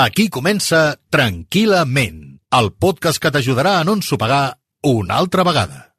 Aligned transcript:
Aquí 0.00 0.30
comença 0.32 0.94
Tranquil·lament, 1.12 2.20
el 2.56 2.70
podcast 2.80 3.20
que 3.20 3.28
t'ajudarà 3.34 3.74
a 3.76 3.82
no 3.84 3.98
ensopegar 3.98 4.56
una 4.88 5.18
altra 5.20 5.44
vegada. 5.44 5.90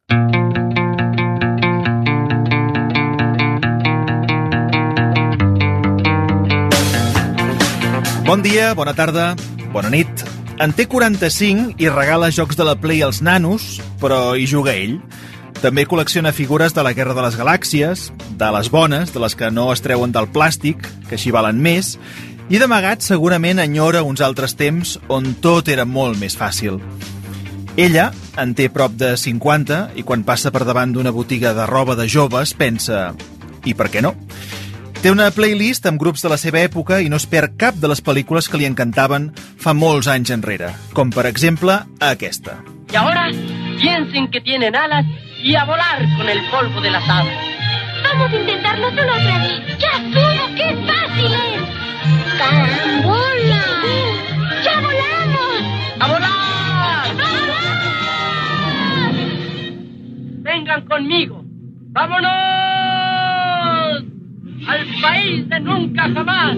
Bon 8.25 8.41
dia, 8.41 8.71
bona 8.73 8.95
tarda, 8.98 9.36
bona 9.69 9.93
nit. 9.93 10.25
En 10.57 10.73
té 10.73 10.88
45 10.89 11.77
i 11.77 11.93
regala 11.93 12.33
jocs 12.33 12.57
de 12.57 12.65
la 12.65 12.79
Play 12.81 13.05
als 13.05 13.21
nanos, 13.21 13.75
però 14.02 14.31
hi 14.33 14.49
juga 14.49 14.73
ell. 14.73 14.97
També 15.61 15.86
col·lecciona 15.86 16.33
figures 16.33 16.73
de 16.73 16.81
la 16.81 16.95
Guerra 16.97 17.13
de 17.13 17.21
les 17.21 17.36
Galàxies, 17.38 18.07
de 18.33 18.47
les 18.55 18.71
bones, 18.73 19.13
de 19.13 19.21
les 19.21 19.38
que 19.38 19.52
no 19.54 19.68
es 19.70 19.86
treuen 19.86 20.09
del 20.09 20.25
plàstic, 20.33 20.88
que 21.05 21.20
així 21.20 21.29
valen 21.29 21.61
més, 21.61 21.99
i 22.52 22.59
d'amagat 22.59 22.99
segurament 23.05 23.61
enyora 23.63 24.02
uns 24.04 24.20
altres 24.20 24.57
temps 24.59 24.97
on 25.07 25.29
tot 25.39 25.69
era 25.71 25.86
molt 25.87 26.19
més 26.19 26.36
fàcil. 26.36 26.82
Ella 27.79 28.10
en 28.41 28.51
té 28.51 28.68
prop 28.68 28.97
de 29.00 29.14
50 29.15 29.96
i 29.96 30.04
quan 30.04 30.25
passa 30.27 30.51
per 30.51 30.65
davant 30.68 30.91
d'una 30.91 31.14
botiga 31.15 31.54
de 31.55 31.68
roba 31.69 31.96
de 31.96 32.10
joves 32.12 32.52
pensa 32.60 33.14
i 33.64 33.72
per 33.72 33.88
què 33.94 34.04
no? 34.04 34.18
Té 35.00 35.14
una 35.16 35.30
playlist 35.32 35.88
amb 35.88 36.02
grups 36.02 36.26
de 36.26 36.30
la 36.34 36.38
seva 36.38 36.60
època 36.60 37.00
i 37.00 37.08
no 37.10 37.22
es 37.22 37.26
perd 37.26 37.55
cap 37.58 37.80
de 37.80 37.88
les 37.88 38.04
pel·lícules 38.04 38.52
que 38.52 38.60
li 38.60 38.68
encantaven 38.68 39.32
fa 39.58 39.72
molts 39.74 40.12
anys 40.12 40.36
enrere, 40.36 40.74
com 40.91 41.10
per 41.10 41.26
exemple 41.32 41.80
aquesta. 42.04 42.60
Y 42.91 42.98
ahora 42.98 43.32
piensen 43.80 44.30
que 44.30 44.41
tienen 44.41 44.76
alas 44.76 45.05
y 45.41 45.55
a 45.55 45.63
volar 45.63 46.04
con 46.18 46.27
el 46.27 46.44
polvo 46.52 46.82
de 46.82 46.91
las 46.91 47.08
hadas. 47.08 47.34
Vamos 48.04 48.34
a 48.34 48.36
intentarlo 48.36 48.90
solo 48.90 49.13
otra 49.16 49.38
vez. 49.40 49.80
¡Ya 49.80 49.98
subo! 50.12 50.55
¡Qué 50.55 50.76
fácil 50.86 51.34
es! 51.34 51.71
¡Carambola! 52.41 53.66
¡Ya 54.63 54.76
volamos! 54.82 55.62
¡A 55.99 56.08
volar! 56.08 57.05
¡A 57.05 57.30
volar! 57.38 59.13
Vengan 60.41 60.82
conmigo. 60.88 61.43
¡Vámonos! 61.91 62.32
Al 64.67 64.81
país 65.03 65.49
de 65.49 65.59
nunca 65.59 66.03
jamás. 66.16 66.57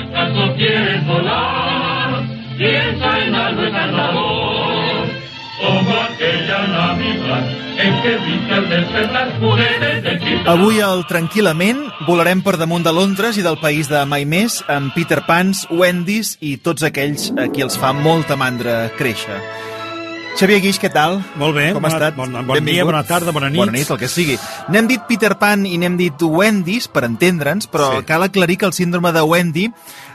¿Acaso 0.00 0.54
quieres 0.56 1.04
volar? 1.06 2.22
Piensa 2.56 3.18
en 3.18 3.34
algo 3.34 3.62
encantador, 3.62 5.08
como 5.60 5.92
aquella 6.02 6.66
Navidad 6.68 7.65
Avui 10.46 10.80
al 10.80 11.04
Tranquil·lament 11.10 11.82
volarem 12.06 12.40
per 12.44 12.56
damunt 12.56 12.86
de 12.86 12.92
Londres 12.94 13.36
i 13.36 13.44
del 13.44 13.58
país 13.60 13.90
de 13.92 14.00
mai 14.08 14.24
més 14.24 14.62
amb 14.72 14.94
Peter 14.96 15.20
Pans, 15.28 15.66
Wendy's 15.70 16.36
i 16.40 16.56
tots 16.56 16.86
aquells 16.86 17.30
a 17.36 17.50
qui 17.52 17.64
els 17.66 17.76
fa 17.80 17.92
molta 17.92 18.38
mandra 18.40 18.86
créixer. 18.96 19.75
Xavier 20.36 20.58
Guix, 20.60 20.76
què 20.76 20.90
tal? 20.92 21.14
Molt 21.40 21.54
bé, 21.56 21.70
Com 21.72 21.80
bona- 21.80 21.94
ha 21.94 21.96
estat? 21.96 22.14
bon- 22.16 22.30
bon 22.30 22.44
dia, 22.44 22.54
Benvingut. 22.60 22.84
bona 22.84 23.02
tarda, 23.04 23.30
bona 23.32 23.48
nit. 23.48 23.56
Bona 23.56 23.72
nit, 23.72 23.88
el 23.90 23.96
que 23.96 24.06
sigui. 24.06 24.38
N'hem 24.68 24.86
dit 24.86 25.00
Peter 25.08 25.38
Pan 25.38 25.64
i 25.64 25.78
n'hem 25.78 25.96
dit 25.96 26.12
Wendy's 26.20 26.88
per 26.88 27.04
entendre'ns, 27.04 27.66
però 27.70 28.00
Sí. 28.00 28.04
cal 28.04 28.22
aclarir 28.22 28.58
que 28.58 28.66
el 28.66 28.74
síndrome 28.74 29.12
de 29.12 29.22
Wendy 29.22 29.72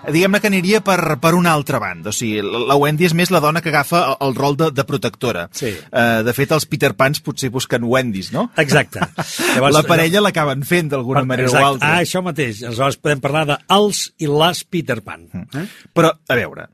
diguem-ne 0.08 0.40
que 0.40 0.46
aniria 0.48 0.82
per, 0.82 1.18
per 1.20 1.34
una 1.34 1.52
altra 1.52 1.80
banda. 1.80 2.10
O 2.10 2.14
sigui, 2.14 2.40
la 2.44 2.76
Wendy 2.76 3.06
és 3.06 3.16
més 3.16 3.32
la 3.32 3.40
dona 3.40 3.62
que 3.62 3.70
agafa 3.70 4.12
el, 4.12 4.28
el 4.28 4.36
rol 4.36 4.56
de, 4.58 4.70
de 4.70 4.84
protectora. 4.84 5.50
Sí. 5.54 5.76
Uh, 5.92 6.22
de 6.24 6.34
fet, 6.34 6.52
els 6.52 6.68
Peter 6.68 6.94
Pans 6.94 7.20
potser 7.20 7.50
busquen 7.50 7.84
Wendy's, 7.84 8.32
no? 8.32 8.52
Exacte. 8.58 9.00
la 9.72 9.84
parella 9.84 10.22
l'acaben 10.22 10.62
fent 10.64 10.90
d'alguna 10.92 11.24
manera 11.26 11.48
Exacte. 11.48 11.66
o 11.66 11.68
altra. 11.68 11.96
Ah, 11.98 12.02
això 12.02 12.22
mateix. 12.22 12.62
Aleshores 12.64 12.98
podem 12.98 13.20
parlar 13.20 13.48
de 13.48 13.58
els 13.70 14.14
i 14.20 14.28
les 14.28 14.64
Peter 14.66 15.02
Pan. 15.02 15.28
Eh? 15.34 15.66
Però, 15.96 16.12
a 16.30 16.36
veure, 16.36 16.70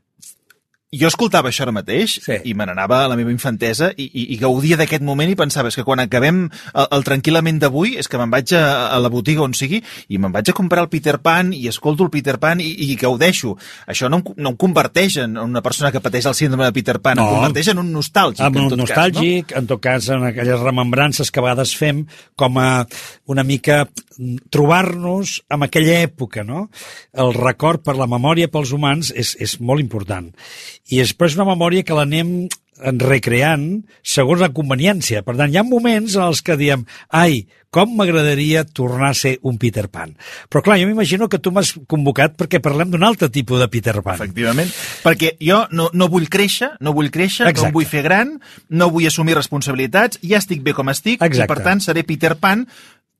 jo 0.92 1.08
escoltava 1.10 1.50
això 1.50 1.66
ara 1.66 1.72
mateix 1.76 2.14
Sí. 2.24 2.38
i 2.48 2.54
me 2.56 2.64
n'anava 2.64 3.02
a 3.04 3.08
la 3.12 3.16
meva 3.18 3.28
infantesa 3.30 3.90
i, 3.96 4.06
i, 4.08 4.22
i 4.32 4.36
gaudia 4.40 4.76
d'aquest 4.80 5.02
moment 5.04 5.28
i 5.28 5.36
pensava 5.36 5.68
és 5.68 5.76
que 5.76 5.84
quan 5.84 6.00
acabem 6.00 6.46
el, 6.48 6.86
el 6.96 7.04
tranquil·lament 7.04 7.58
d'avui 7.60 7.96
és 8.00 8.08
que 8.08 8.16
me'n 8.16 8.30
vaig 8.32 8.54
a, 8.56 8.62
a 8.94 8.98
la 8.98 9.10
botiga 9.12 9.42
on 9.44 9.52
sigui 9.52 9.82
i 10.08 10.16
me'n 10.16 10.32
vaig 10.32 10.48
a 10.48 10.54
comprar 10.56 10.86
el 10.86 10.88
Peter 10.88 11.18
Pan 11.20 11.52
i 11.52 11.66
escolto 11.68 12.06
el 12.06 12.10
Peter 12.14 12.38
Pan 12.40 12.62
i, 12.64 12.70
i 12.88 12.96
gaudeixo. 12.96 13.52
Això 13.86 14.08
no 14.08 14.22
no 14.36 14.54
em 14.54 14.56
converteix 14.56 15.18
en 15.26 15.36
una 15.36 15.60
persona 15.62 15.92
que 15.92 16.00
pateix 16.00 16.24
el 16.26 16.34
síndrome 16.38 16.64
de 16.64 16.72
Peter 16.72 16.96
Pan, 17.04 17.18
No. 17.20 17.26
em 17.28 17.34
converteix 17.36 17.68
en 17.74 17.78
un 17.84 17.92
nostàlgic. 17.92 18.40
Amb 18.46 18.56
en 18.56 18.70
un 18.72 18.78
nostàlgic, 18.80 19.52
en 19.60 19.66
tot 19.68 19.80
cas, 19.84 20.08
en 20.08 20.24
aquelles 20.24 20.60
remembrances 20.60 21.30
que 21.30 21.40
a 21.40 21.46
vegades 21.50 21.74
fem 21.76 22.06
com 22.34 22.56
a 22.58 22.86
una 23.26 23.44
mica 23.44 23.82
mm, 24.16 24.48
trobar-nos 24.50 25.42
amb 25.50 25.64
aquella 25.68 26.00
època, 26.04 26.44
no? 26.44 26.68
El 27.12 27.34
record 27.36 27.84
per 27.84 27.96
la 27.98 28.06
memòria 28.08 28.48
pels 28.48 28.72
humans 28.72 29.12
és, 29.14 29.34
és 29.40 29.58
molt 29.60 29.80
important. 29.84 30.32
I 30.88 31.02
és, 31.04 31.12
però 31.16 31.28
és 31.28 31.36
una 31.36 31.50
memòria 31.50 31.84
que 31.84 31.96
l'anem 31.96 32.48
recreant 32.78 33.82
segons 34.06 34.40
la 34.42 34.50
conveniència. 34.54 35.22
Per 35.26 35.34
tant, 35.36 35.50
hi 35.50 35.58
ha 35.58 35.66
moments 35.66 36.16
en 36.16 36.26
els 36.28 36.42
que 36.44 36.56
diem 36.58 36.84
ai, 37.14 37.46
com 37.74 37.90
m'agradaria 37.98 38.64
tornar 38.64 39.10
a 39.10 39.16
ser 39.18 39.34
un 39.42 39.58
Peter 39.60 39.88
Pan. 39.92 40.14
Però 40.48 40.62
clar, 40.64 40.78
jo 40.80 40.86
m'imagino 40.88 41.28
que 41.28 41.40
tu 41.42 41.52
m'has 41.52 41.74
convocat 41.90 42.36
perquè 42.38 42.62
parlem 42.64 42.92
d'un 42.92 43.04
altre 43.04 43.28
tipus 43.32 43.60
de 43.60 43.68
Peter 43.68 43.98
Pan. 44.00 44.16
Efectivament, 44.16 44.70
perquè 45.04 45.34
jo 45.42 45.64
no, 45.72 45.90
no 45.92 46.08
vull 46.08 46.30
créixer, 46.32 46.72
no 46.80 46.94
vull 46.96 47.10
créixer, 47.12 47.48
Exacte. 47.48 47.66
no 47.66 47.72
em 47.72 47.76
vull 47.76 47.90
fer 47.90 48.04
gran, 48.06 48.36
no 48.70 48.90
vull 48.94 49.08
assumir 49.10 49.36
responsabilitats, 49.36 50.22
ja 50.22 50.40
estic 50.40 50.62
bé 50.64 50.76
com 50.76 50.88
estic, 50.94 51.20
Exacte. 51.20 51.44
i 51.44 51.50
per 51.50 51.66
tant 51.66 51.84
seré 51.84 52.06
Peter 52.08 52.36
Pan, 52.40 52.64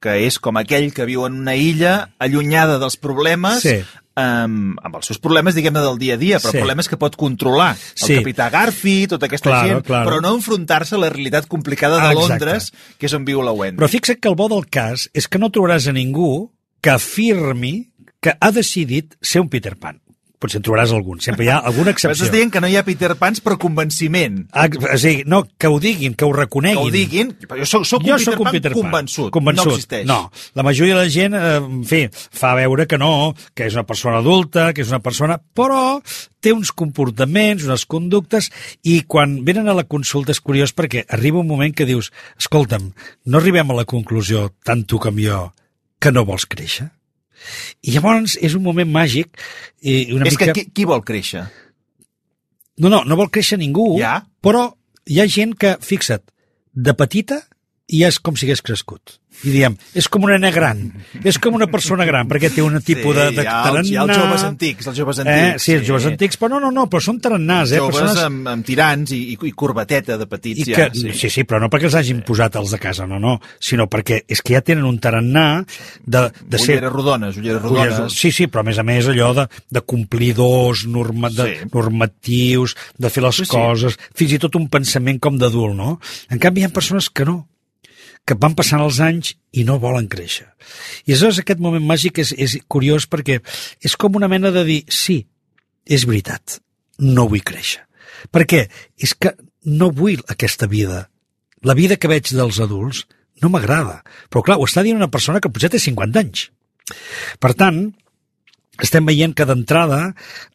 que 0.00 0.26
és 0.26 0.38
com 0.38 0.56
aquell 0.56 0.92
que 0.94 1.06
viu 1.08 1.24
en 1.26 1.40
una 1.40 1.56
illa 1.56 2.10
allunyada 2.18 2.78
dels 2.78 2.96
problemes, 2.96 3.62
Sí. 3.62 3.80
amb, 4.14 4.78
amb 4.82 4.96
els 4.96 5.06
seus 5.06 5.18
problemes, 5.22 5.54
diguem-ne, 5.54 5.80
del 5.80 5.98
dia 5.98 6.14
a 6.14 6.16
dia, 6.18 6.38
però 6.38 6.50
Sí. 6.50 6.58
problemes 6.58 6.88
que 6.88 6.96
pot 6.96 7.14
controlar. 7.16 7.72
El 7.76 8.06
Sí. 8.06 8.14
capità 8.16 8.50
Garfi, 8.50 9.06
tota 9.06 9.26
aquesta 9.26 9.50
Claro, 9.50 9.68
gent, 9.68 9.86
claro. 9.86 10.10
però 10.10 10.20
no 10.22 10.34
enfrontar-se 10.34 10.94
a 10.96 10.98
la 10.98 11.08
realitat 11.10 11.46
complicada 11.46 11.96
de 12.08 12.12
Exacte. 12.14 12.44
Londres, 12.44 12.72
que 12.98 13.06
és 13.06 13.12
on 13.14 13.24
viu 13.24 13.42
la 13.42 13.52
Wendy. 13.52 13.78
Però 13.80 13.88
fixa't 13.88 14.18
que 14.20 14.28
el 14.28 14.34
bo 14.34 14.48
del 14.48 14.66
cas 14.66 15.08
és 15.14 15.28
que 15.28 15.38
no 15.38 15.50
trobaràs 15.50 15.86
a 15.88 15.92
ningú 15.92 16.52
que 16.80 16.90
afirmi 16.90 17.92
que 18.20 18.34
ha 18.40 18.50
decidit 18.50 19.14
ser 19.20 19.40
un 19.40 19.48
Peter 19.48 19.76
Pan. 19.76 20.00
Potser 20.38 20.60
en 20.60 20.64
trobaràs 20.68 20.92
algun, 20.94 21.18
sempre 21.18 21.42
hi 21.42 21.48
ha 21.50 21.56
alguna 21.66 21.90
excepció. 21.90 22.14
estàs 22.14 22.30
dient 22.30 22.52
que 22.54 22.60
no 22.62 22.68
hi 22.70 22.76
ha 22.78 22.84
Peter 22.86 23.10
Pans 23.18 23.40
per 23.42 23.56
convenciment. 23.58 24.44
Ah, 24.52 24.68
o 24.70 24.98
sigui, 25.00 25.24
no, 25.26 25.42
que 25.58 25.66
ho 25.66 25.80
diguin, 25.82 26.14
que 26.14 26.28
ho 26.28 26.32
reconeguin. 26.32 26.78
Que 26.78 26.84
ho 26.86 26.92
diguin, 26.94 27.32
però 27.42 27.58
jo 27.58 27.66
soc, 27.66 27.86
soc 27.90 28.06
jo 28.06 28.14
un, 28.14 28.22
Peter 28.22 28.36
un 28.36 28.44
Pan 28.46 28.54
Peter 28.54 28.72
Pan 28.72 28.80
convençut. 28.80 29.30
convençut. 29.34 29.66
No 29.66 29.74
existeix. 29.74 30.06
No, 30.06 30.18
la 30.54 30.62
majoria 30.62 30.94
de 30.94 31.00
la 31.02 31.10
gent, 31.10 31.34
eh, 31.34 31.56
en 31.58 31.84
fi, 31.90 32.04
fa 32.14 32.52
veure 32.54 32.86
que 32.86 33.00
no, 33.02 33.34
que 33.58 33.66
és 33.66 33.74
una 33.74 33.86
persona 33.88 34.20
adulta, 34.22 34.72
que 34.72 34.86
és 34.86 34.92
una 34.94 35.02
persona... 35.02 35.40
Però 35.58 35.98
té 36.40 36.52
uns 36.54 36.70
comportaments, 36.70 37.66
unes 37.66 37.84
conductes, 37.90 38.50
i 38.86 39.00
quan 39.10 39.40
venen 39.44 39.66
a 39.66 39.74
la 39.74 39.88
consulta 39.90 40.30
és 40.30 40.40
curiós 40.40 40.70
perquè 40.70 41.02
arriba 41.08 41.42
un 41.42 41.50
moment 41.50 41.74
que 41.74 41.88
dius 41.88 42.12
escolta'm, 42.38 42.92
no 43.26 43.42
arribem 43.42 43.74
a 43.74 43.80
la 43.80 43.88
conclusió, 43.90 44.48
tant 44.62 44.86
tu 44.86 45.02
com 45.02 45.18
jo, 45.18 45.48
que 45.98 46.14
no 46.14 46.24
vols 46.28 46.46
créixer? 46.46 46.92
I 47.82 47.94
llavors 47.94 48.36
és 48.42 48.54
un 48.58 48.62
moment 48.64 48.90
màgic 48.90 49.38
i 49.80 50.12
una 50.16 50.26
és 50.28 50.34
mica... 50.36 50.50
que 50.50 50.56
qui, 50.58 50.66
qui 50.74 50.86
vol 50.88 51.04
créixer? 51.06 51.44
No, 52.78 52.90
no, 52.92 53.02
no 53.04 53.16
vol 53.18 53.30
créixer 53.34 53.58
ningú, 53.58 53.96
Ja. 53.98 54.20
però 54.42 54.68
hi 55.08 55.20
ha 55.20 55.26
gent 55.26 55.54
que, 55.58 55.76
fixa't, 55.82 56.22
de 56.74 56.94
petita 56.94 57.42
ja 57.88 58.08
és 58.12 58.18
com 58.20 58.36
si 58.36 58.46
hagués 58.46 58.62
crescut. 58.62 59.18
I 59.46 59.52
diem, 59.54 59.76
és 59.94 60.08
com 60.10 60.24
una 60.26 60.34
nena 60.34 60.48
gran, 60.50 60.78
és 61.22 61.36
com 61.38 61.54
una 61.54 61.68
persona 61.70 62.02
gran, 62.08 62.26
perquè 62.26 62.48
té 62.50 62.58
un 62.64 62.74
tipus 62.82 63.14
de, 63.14 63.26
de 63.36 63.44
hi 63.44 63.46
ha, 63.46 63.58
els, 63.70 63.86
hi 63.86 63.94
ha 63.94 64.02
els 64.02 64.10
tarannà. 64.10 64.16
joves 64.24 64.42
antics, 64.48 64.88
els 64.90 64.96
joves 64.98 65.20
Eh, 65.20 65.22
antics. 65.30 65.62
sí, 65.62 65.74
els 65.76 65.84
joves 65.86 66.06
antics, 66.10 66.38
però 66.40 66.48
no, 66.56 66.58
no, 66.64 66.72
no, 66.74 66.88
però 66.90 66.98
són 67.04 67.20
tarannàs, 67.22 67.70
eh? 67.70 67.78
Joves 67.78 68.00
persones... 68.00 68.22
amb, 68.24 68.48
amb 68.50 68.66
tirants 68.66 69.12
i, 69.14 69.20
i, 69.36 69.36
i 69.46 69.52
corbateta 69.54 70.16
de 70.18 70.26
petits, 70.26 70.64
I 70.66 70.72
ja. 70.72 70.88
que, 70.88 70.98
sí. 70.98 71.12
sí, 71.20 71.30
sí, 71.30 71.44
però 71.46 71.60
no 71.62 71.68
perquè 71.70 71.86
els 71.86 71.94
hagin 72.00 72.24
posat 72.26 72.58
els 72.58 72.72
de 72.74 72.80
casa, 72.82 73.06
no, 73.06 73.20
no, 73.22 73.36
sinó 73.62 73.86
perquè 73.86 74.24
és 74.26 74.42
que 74.42 74.56
ja 74.56 74.62
tenen 74.66 74.88
un 74.88 74.98
tarannà 74.98 75.44
de, 76.02 76.24
de 76.42 76.58
ser... 76.58 76.80
Ulleres 76.80 76.92
rodones, 76.96 77.38
ulleres 77.38 77.62
rodones. 77.62 77.94
Ulleres- 77.94 78.18
Sí, 78.18 78.32
sí, 78.34 78.48
però 78.50 78.64
a 78.64 78.68
més 78.72 78.82
a 78.82 78.86
més 78.88 79.06
allò 79.12 79.30
de, 79.38 79.44
de 79.70 79.84
complidors, 79.86 80.82
norma, 80.90 81.30
de, 81.30 81.46
Sí. 81.60 81.70
normatius, 81.72 82.74
de 82.98 83.08
fer 83.14 83.22
les 83.22 83.36
Sí, 83.38 83.44
sí. 83.46 83.54
coses, 83.54 83.96
fins 84.18 84.32
i 84.34 84.38
tot 84.42 84.56
un 84.58 84.66
pensament 84.68 85.20
com 85.22 85.38
d'adult, 85.38 85.76
no? 85.78 86.00
En 86.28 86.42
canvi, 86.42 86.62
hi 86.62 86.66
ha 86.66 86.74
persones 86.74 87.06
que 87.10 87.24
no, 87.28 87.44
que 88.28 88.36
van 88.36 88.54
passant 88.58 88.82
els 88.84 89.00
anys 89.00 89.32
i 89.56 89.64
no 89.64 89.78
volen 89.80 90.08
créixer. 90.12 90.46
I 91.06 91.14
aleshores 91.14 91.40
aquest 91.40 91.62
moment 91.64 91.84
màgic 91.88 92.20
és, 92.20 92.34
és 92.36 92.58
curiós 92.68 93.08
perquè 93.08 93.40
és 93.84 93.96
com 93.96 94.18
una 94.20 94.28
mena 94.28 94.52
de 94.54 94.64
dir, 94.68 94.80
sí, 94.92 95.22
és 95.88 96.04
veritat, 96.08 96.58
no 97.00 97.28
vull 97.30 97.44
créixer. 97.44 97.86
Per 98.34 98.44
què? 98.50 98.66
És 99.00 99.14
que 99.14 99.32
no 99.64 99.90
vull 99.94 100.20
aquesta 100.28 100.68
vida. 100.68 101.06
La 101.64 101.76
vida 101.78 101.96
que 101.96 102.10
veig 102.10 102.28
dels 102.34 102.60
adults 102.60 103.06
no 103.42 103.50
m'agrada. 103.52 104.02
Però 104.28 104.42
clar, 104.44 104.58
ho 104.58 104.66
està 104.68 104.84
dient 104.84 104.98
una 104.98 105.10
persona 105.12 105.40
que 105.40 105.50
potser 105.52 105.70
té 105.72 105.80
50 105.80 106.20
anys. 106.20 106.48
Per 107.40 107.52
tant, 107.58 107.80
estem 108.82 109.08
veient 109.08 109.34
que 109.34 109.46
d'entrada 109.48 110.00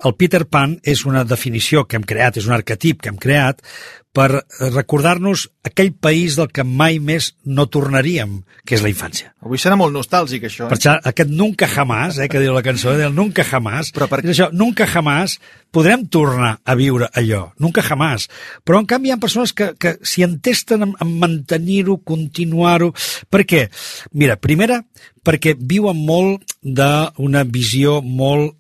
el 0.08 0.16
Peter 0.20 0.46
Pan 0.48 0.78
és 0.84 1.04
una 1.10 1.26
definició 1.28 1.84
que 1.88 2.00
hem 2.00 2.08
creat, 2.08 2.40
és 2.40 2.48
un 2.48 2.56
arquetip 2.56 3.02
que 3.04 3.12
hem 3.12 3.20
creat 3.20 3.64
per 4.14 4.30
eh, 4.38 4.68
recordar-nos 4.70 5.48
aquell 5.66 5.90
país 5.98 6.36
del 6.38 6.52
que 6.54 6.62
mai 6.64 7.00
més 7.02 7.32
no 7.50 7.66
tornaríem, 7.66 8.44
que 8.64 8.76
és 8.78 8.84
la 8.86 8.92
infància. 8.92 9.32
Avui 9.42 9.58
serà 9.58 9.74
molt 9.80 9.92
nostàlgic, 9.96 10.46
això. 10.46 10.68
Per 10.70 10.78
això, 10.78 10.94
aquest 11.10 11.32
nunca 11.34 11.66
jamás, 11.68 12.20
eh, 12.22 12.28
que 12.30 12.40
diu 12.44 12.54
la 12.54 12.62
cançó, 12.62 12.94
del 12.98 13.16
nunca 13.18 13.44
jamás, 13.44 13.90
Però 13.92 14.06
per- 14.08 14.22
és 14.24 14.36
això, 14.38 14.52
nunca 14.54 14.86
jamás 14.86 15.40
podrem 15.74 16.06
tornar 16.08 16.60
a 16.64 16.76
viure 16.78 17.10
allò, 17.18 17.52
nunca 17.58 17.82
jamás. 17.82 18.30
Però, 18.64 18.80
en 18.80 18.86
canvi, 18.86 19.10
hi 19.10 19.16
ha 19.16 19.18
persones 19.18 19.52
que, 19.58 19.74
que 19.82 19.98
s'hi 20.06 20.22
entesten 20.24 20.84
en, 20.86 20.94
en 21.02 21.18
mantenir-ho, 21.20 21.98
continuar-ho. 22.06 22.94
Per 23.30 23.46
què? 23.50 23.66
Mira, 24.14 24.38
primera, 24.38 24.84
perquè 25.26 25.56
viuen 25.58 25.98
molt 26.06 26.54
d'una 26.62 27.44
visió 27.50 28.02
molt 28.06 28.54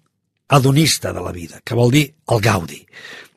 hedonista 0.49 1.13
de 1.13 1.21
la 1.21 1.31
vida, 1.31 1.61
que 1.63 1.75
vol 1.77 1.91
dir 1.93 2.07
el 2.29 2.41
gaudi. 2.41 2.81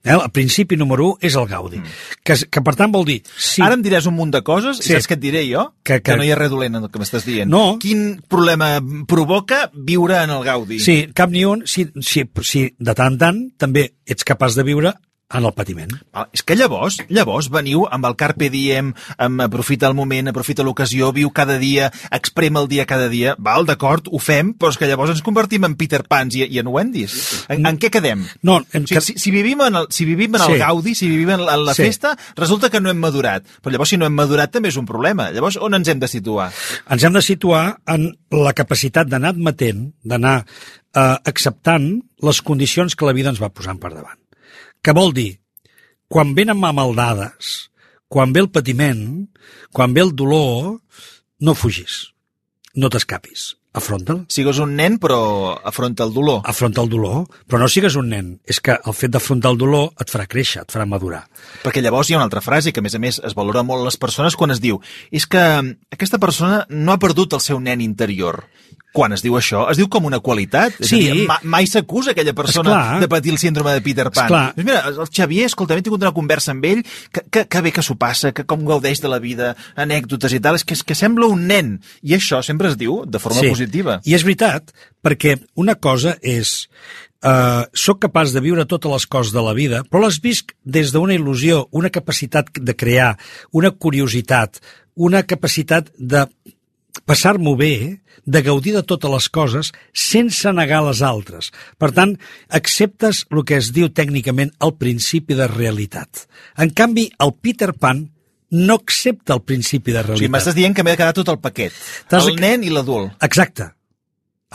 Eh? 0.06 0.14
El 0.14 0.30
principi 0.30 0.76
número 0.78 1.08
1 1.16 1.18
és 1.26 1.34
el 1.36 1.46
gaudi, 1.50 1.80
que, 2.22 2.36
que 2.48 2.62
per 2.62 2.76
tant 2.78 2.92
vol 2.94 3.04
dir... 3.08 3.18
Si, 3.36 3.60
Ara 3.66 3.74
em 3.74 3.82
diràs 3.82 4.06
un 4.06 4.14
munt 4.14 4.30
de 4.32 4.40
coses, 4.46 4.78
Sí. 4.78 4.92
i 4.92 4.94
saps 4.96 5.08
què 5.10 5.16
et 5.18 5.22
diré 5.24 5.42
jo? 5.50 5.66
Que- 5.82 5.98
que- 6.00 6.14
no 6.16 6.22
hi 6.24 6.30
ha 6.30 6.36
res 6.38 6.50
dolent 6.52 6.78
en 6.78 6.86
el 6.86 6.90
que 6.94 7.00
m'estàs 7.02 7.26
dient. 7.26 7.50
No. 7.50 7.78
Quin 7.82 8.20
problema 8.30 8.76
provoca 9.10 9.66
viure 9.74 10.22
en 10.22 10.30
el 10.30 10.44
Gaudi? 10.46 10.78
Sí, 10.78 11.08
cap 11.14 11.30
ni 11.34 11.44
un, 11.44 11.66
si, 11.66 11.88
si, 12.00 12.22
si 12.42 12.68
de 12.78 12.94
tant 12.94 13.12
en 13.16 13.18
tant 13.18 13.42
també 13.58 13.88
ets 14.06 14.24
capaç 14.24 14.54
de 14.54 14.62
viure 14.66 14.94
en 15.34 15.44
el 15.44 15.52
patiment. 15.54 15.90
Ah, 16.14 16.28
És 16.32 16.42
que 16.46 16.54
llavors, 16.54 17.00
llavors 17.10 17.48
veniu 17.50 17.82
amb 17.90 18.06
el 18.06 18.14
carpe 18.14 18.46
diem, 18.50 18.92
amb 19.18 19.40
aprofita 19.42 19.88
el 19.88 19.94
moment, 19.98 20.28
aprofita 20.30 20.62
l'ocasió, 20.62 21.08
viu 21.12 21.32
cada 21.34 21.56
dia, 21.58 21.88
exprema 22.14 22.60
el 22.62 22.68
dia 22.68 22.86
cada 22.86 23.08
dia, 23.10 23.34
val, 23.38 23.66
d'acord, 23.66 24.06
ho 24.12 24.20
fem, 24.22 24.52
però 24.54 24.70
és 24.70 24.78
que 24.78 24.86
llavors 24.86 25.10
ens 25.10 25.22
convertim 25.26 25.64
en 25.66 25.74
Peter 25.74 26.04
Pans 26.06 26.36
i, 26.38 26.44
i 26.46 26.60
en 26.62 26.68
Wendys. 26.70 27.46
En, 27.50 27.66
en 27.66 27.78
què 27.82 27.90
quedem? 27.90 28.22
No, 28.46 28.60
en 28.72 28.84
O 28.86 28.86
sigui, 28.86 29.00
si, 29.02 29.16
si 29.18 29.32
vivim 29.34 29.60
en 29.66 29.74
el, 29.82 29.88
si 29.90 30.04
vivim 30.06 30.34
en 30.36 30.42
el 30.46 30.52
Sí. 30.54 30.58
gaudi, 30.62 30.94
si 30.94 31.08
vivim 31.10 31.30
en 31.34 31.44
la, 31.44 31.54
en 31.58 31.64
la 31.66 31.74
Sí. 31.74 31.82
festa, 31.82 32.16
resulta 32.36 32.70
que 32.70 32.80
no 32.80 32.90
hem 32.90 32.98
madurat. 33.02 33.42
Però 33.62 33.72
llavors, 33.74 33.90
si 33.90 33.96
no 33.98 34.06
hem 34.06 34.14
madurat, 34.14 34.52
també 34.52 34.68
és 34.70 34.76
un 34.78 34.86
problema. 34.86 35.30
Llavors, 35.32 35.56
on 35.58 35.74
ens 35.74 35.88
hem 35.88 35.98
de 35.98 36.08
situar? 36.08 36.52
ens 36.88 37.02
hem 37.02 37.12
de 37.12 37.22
situar 37.22 37.78
en 37.86 38.12
la 38.30 38.52
capacitat 38.54 39.08
d'anar 39.08 39.30
admetent, 39.34 39.92
d'anar 40.04 40.44
eh, 40.94 41.16
acceptant 41.24 41.90
les 42.22 42.40
condicions 42.42 42.94
que 42.94 43.04
la 43.06 43.12
vida 43.12 43.30
ens 43.34 43.42
va 43.42 43.50
posant 43.50 43.78
per 43.82 43.90
davant. 43.92 44.18
Que 44.86 44.94
vol 44.94 45.10
dir, 45.10 45.40
quan 46.06 46.30
venen 46.38 46.60
maldades, 46.62 47.72
quan 48.06 48.30
ve 48.30 48.44
el 48.44 48.52
patiment, 48.54 49.00
quan 49.74 49.96
ve 49.96 50.04
el 50.06 50.12
dolor, 50.14 50.76
no 51.42 51.54
fugis, 51.58 52.12
no 52.78 52.86
t'escapis, 52.86 53.48
afronta'l. 53.76 54.24
Sigues 54.32 54.58
un 54.62 54.74
nen, 54.78 54.98
però 55.02 55.18
afronta 55.64 56.04
el 56.06 56.12
dolor. 56.14 56.40
Afronta 56.44 56.82
el 56.82 56.88
dolor, 56.92 57.26
però 57.46 57.60
no 57.62 57.68
sigues 57.68 57.96
un 58.00 58.08
nen. 58.12 58.32
És 58.46 58.60
que 58.60 58.78
el 58.82 58.94
fet 58.96 59.12
d'afrontar 59.14 59.52
el 59.54 59.58
dolor 59.60 59.90
et 60.00 60.10
farà 60.12 60.26
créixer, 60.26 60.62
et 60.66 60.72
farà 60.72 60.86
madurar. 60.88 61.24
Perquè 61.64 61.82
llavors 61.84 62.10
hi 62.10 62.14
ha 62.16 62.20
una 62.20 62.26
altra 62.30 62.42
frase 62.44 62.72
que, 62.72 62.80
a 62.80 62.86
més 62.86 62.94
a 62.96 63.02
més, 63.02 63.20
es 63.24 63.34
valora 63.38 63.62
molt 63.66 63.84
les 63.86 63.96
persones 64.00 64.36
quan 64.36 64.50
es 64.54 64.60
diu 64.64 64.80
és 65.12 65.26
que 65.26 65.42
aquesta 65.92 66.18
persona 66.18 66.64
no 66.68 66.92
ha 66.92 66.98
perdut 67.02 67.32
el 67.36 67.40
seu 67.44 67.60
nen 67.60 67.80
interior. 67.84 68.44
Quan 68.96 69.12
es 69.12 69.20
diu 69.20 69.34
això, 69.36 69.66
es 69.68 69.76
diu 69.76 69.90
com 69.92 70.06
una 70.08 70.20
qualitat. 70.24 70.78
És 70.80 70.88
Sí. 70.88 71.10
a 71.10 71.12
dir, 71.12 71.26
ma 71.28 71.36
mai 71.42 71.66
s'acusa 71.66 72.12
aquella 72.12 72.32
persona 72.32 72.70
Esclar. 72.70 73.00
de 73.02 73.08
patir 73.08 73.30
el 73.32 73.36
síndrome 73.36 73.74
de 73.74 73.82
Peter 73.82 74.10
Pan. 74.10 74.24
Esclar. 74.24 74.54
Doncs 74.56 74.64
mira, 74.64 74.80
el 74.88 75.10
Xavier, 75.12 75.44
escolta, 75.44 75.76
he 75.76 75.82
tingut 75.82 76.00
una 76.00 76.14
conversa 76.16 76.52
amb 76.52 76.64
ell, 76.64 76.80
que, 77.12 77.20
que, 77.30 77.42
que 77.46 77.60
bé 77.60 77.72
que 77.72 77.82
s'ho 77.84 77.96
passa, 78.00 78.32
que 78.32 78.46
com 78.46 78.64
gaudeix 78.64 79.02
de 79.02 79.08
la 79.12 79.18
vida, 79.18 79.54
anècdotes 79.76 80.32
i 80.32 80.40
tal, 80.40 80.54
és 80.56 80.64
que, 80.64 80.72
és 80.72 80.82
que 80.82 80.94
sembla 80.94 81.26
un 81.28 81.44
nen. 81.46 81.74
I 82.08 82.14
això 82.16 82.40
sempre 82.42 82.70
es 82.72 82.78
diu 82.78 83.04
de 83.04 83.18
forma 83.18 83.42
positiva. 83.42 83.65
I 84.04 84.16
és 84.16 84.24
veritat, 84.26 84.72
perquè 85.02 85.38
una 85.54 85.76
cosa 85.78 86.16
és... 86.22 86.66
Uh, 87.26 87.64
soc 87.74 87.98
capaç 88.04 88.30
de 88.30 88.42
viure 88.44 88.66
totes 88.68 88.92
les 88.92 89.06
coses 89.10 89.32
de 89.34 89.42
la 89.42 89.54
vida, 89.56 89.80
però 89.88 90.04
les 90.04 90.18
visc 90.22 90.52
des 90.62 90.92
d'una 90.94 91.16
il·lusió, 91.16 91.64
una 91.74 91.88
capacitat 91.90 92.52
de 92.54 92.74
crear, 92.76 93.16
una 93.56 93.72
curiositat, 93.72 94.60
una 94.94 95.24
capacitat 95.26 95.88
de 95.98 96.26
passar-m'ho 97.08 97.56
bé, 97.58 97.98
de 98.26 98.42
gaudir 98.42 98.74
de 98.74 98.82
totes 98.82 99.10
les 99.10 99.28
coses 99.30 99.70
sense 99.94 100.52
negar 100.52 100.82
les 100.86 101.00
altres. 101.06 101.52
Per 101.78 101.92
tant, 101.94 102.16
acceptes 102.48 103.24
el 103.30 103.44
que 103.46 103.60
es 103.60 103.70
diu 103.74 103.88
tècnicament 103.88 104.52
el 104.62 104.74
principi 104.80 105.38
de 105.38 105.48
realitat. 105.50 106.26
En 106.58 106.74
canvi, 106.74 107.08
el 107.22 107.32
Peter 107.40 107.72
Pan 107.72 108.06
no 108.50 108.74
accepta 108.74 109.34
el 109.34 109.42
principi 109.42 109.92
de 109.92 109.98
O 110.00 110.02
sigui, 110.02 110.12
realitat. 110.26 110.34
m'estàs 110.36 110.54
dient 110.54 110.74
que 110.76 110.82
m'he 110.84 110.90
de 110.92 110.96
quedar 111.00 111.12
tot 111.14 111.28
el 111.28 111.38
paquet. 111.40 111.72
El 112.10 112.26
de- 112.26 112.40
nen 112.40 112.64
i 112.64 112.70
l'adult. 112.70 113.12
Exacte. 113.22 113.72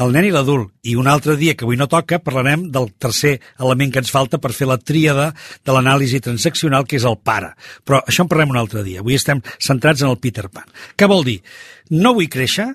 El 0.02 0.14
nen 0.14 0.24
i 0.26 0.32
l'adult. 0.32 0.72
I 0.88 0.96
un 0.96 1.08
altre 1.08 1.36
dia, 1.36 1.54
que 1.56 1.66
avui 1.66 1.76
no 1.78 1.88
toca, 1.92 2.20
parlarem 2.20 2.72
del 2.72 2.94
tercer 2.98 3.42
element 3.60 3.92
que 3.92 4.00
ens 4.00 4.10
falta 4.10 4.38
per 4.40 4.54
fer 4.54 4.66
la 4.68 4.78
tríada 4.78 5.34
de 5.66 5.72
l'anàlisi 5.76 6.22
transaccional, 6.22 6.86
que 6.88 6.96
és 6.96 7.04
el 7.04 7.18
pare. 7.20 7.52
Però 7.84 8.00
això 8.08 8.22
en 8.24 8.30
parlem 8.30 8.50
un 8.56 8.58
altre 8.58 8.84
dia. 8.84 9.02
Avui 9.02 9.16
estem 9.16 9.42
centrats 9.60 10.02
en 10.02 10.10
el 10.10 10.18
Peter 10.18 10.48
Pan. 10.50 10.64
Què 10.96 11.08
vol 11.08 11.26
dir? 11.26 11.42
No 11.90 12.14
vull 12.14 12.30
créixer 12.30 12.70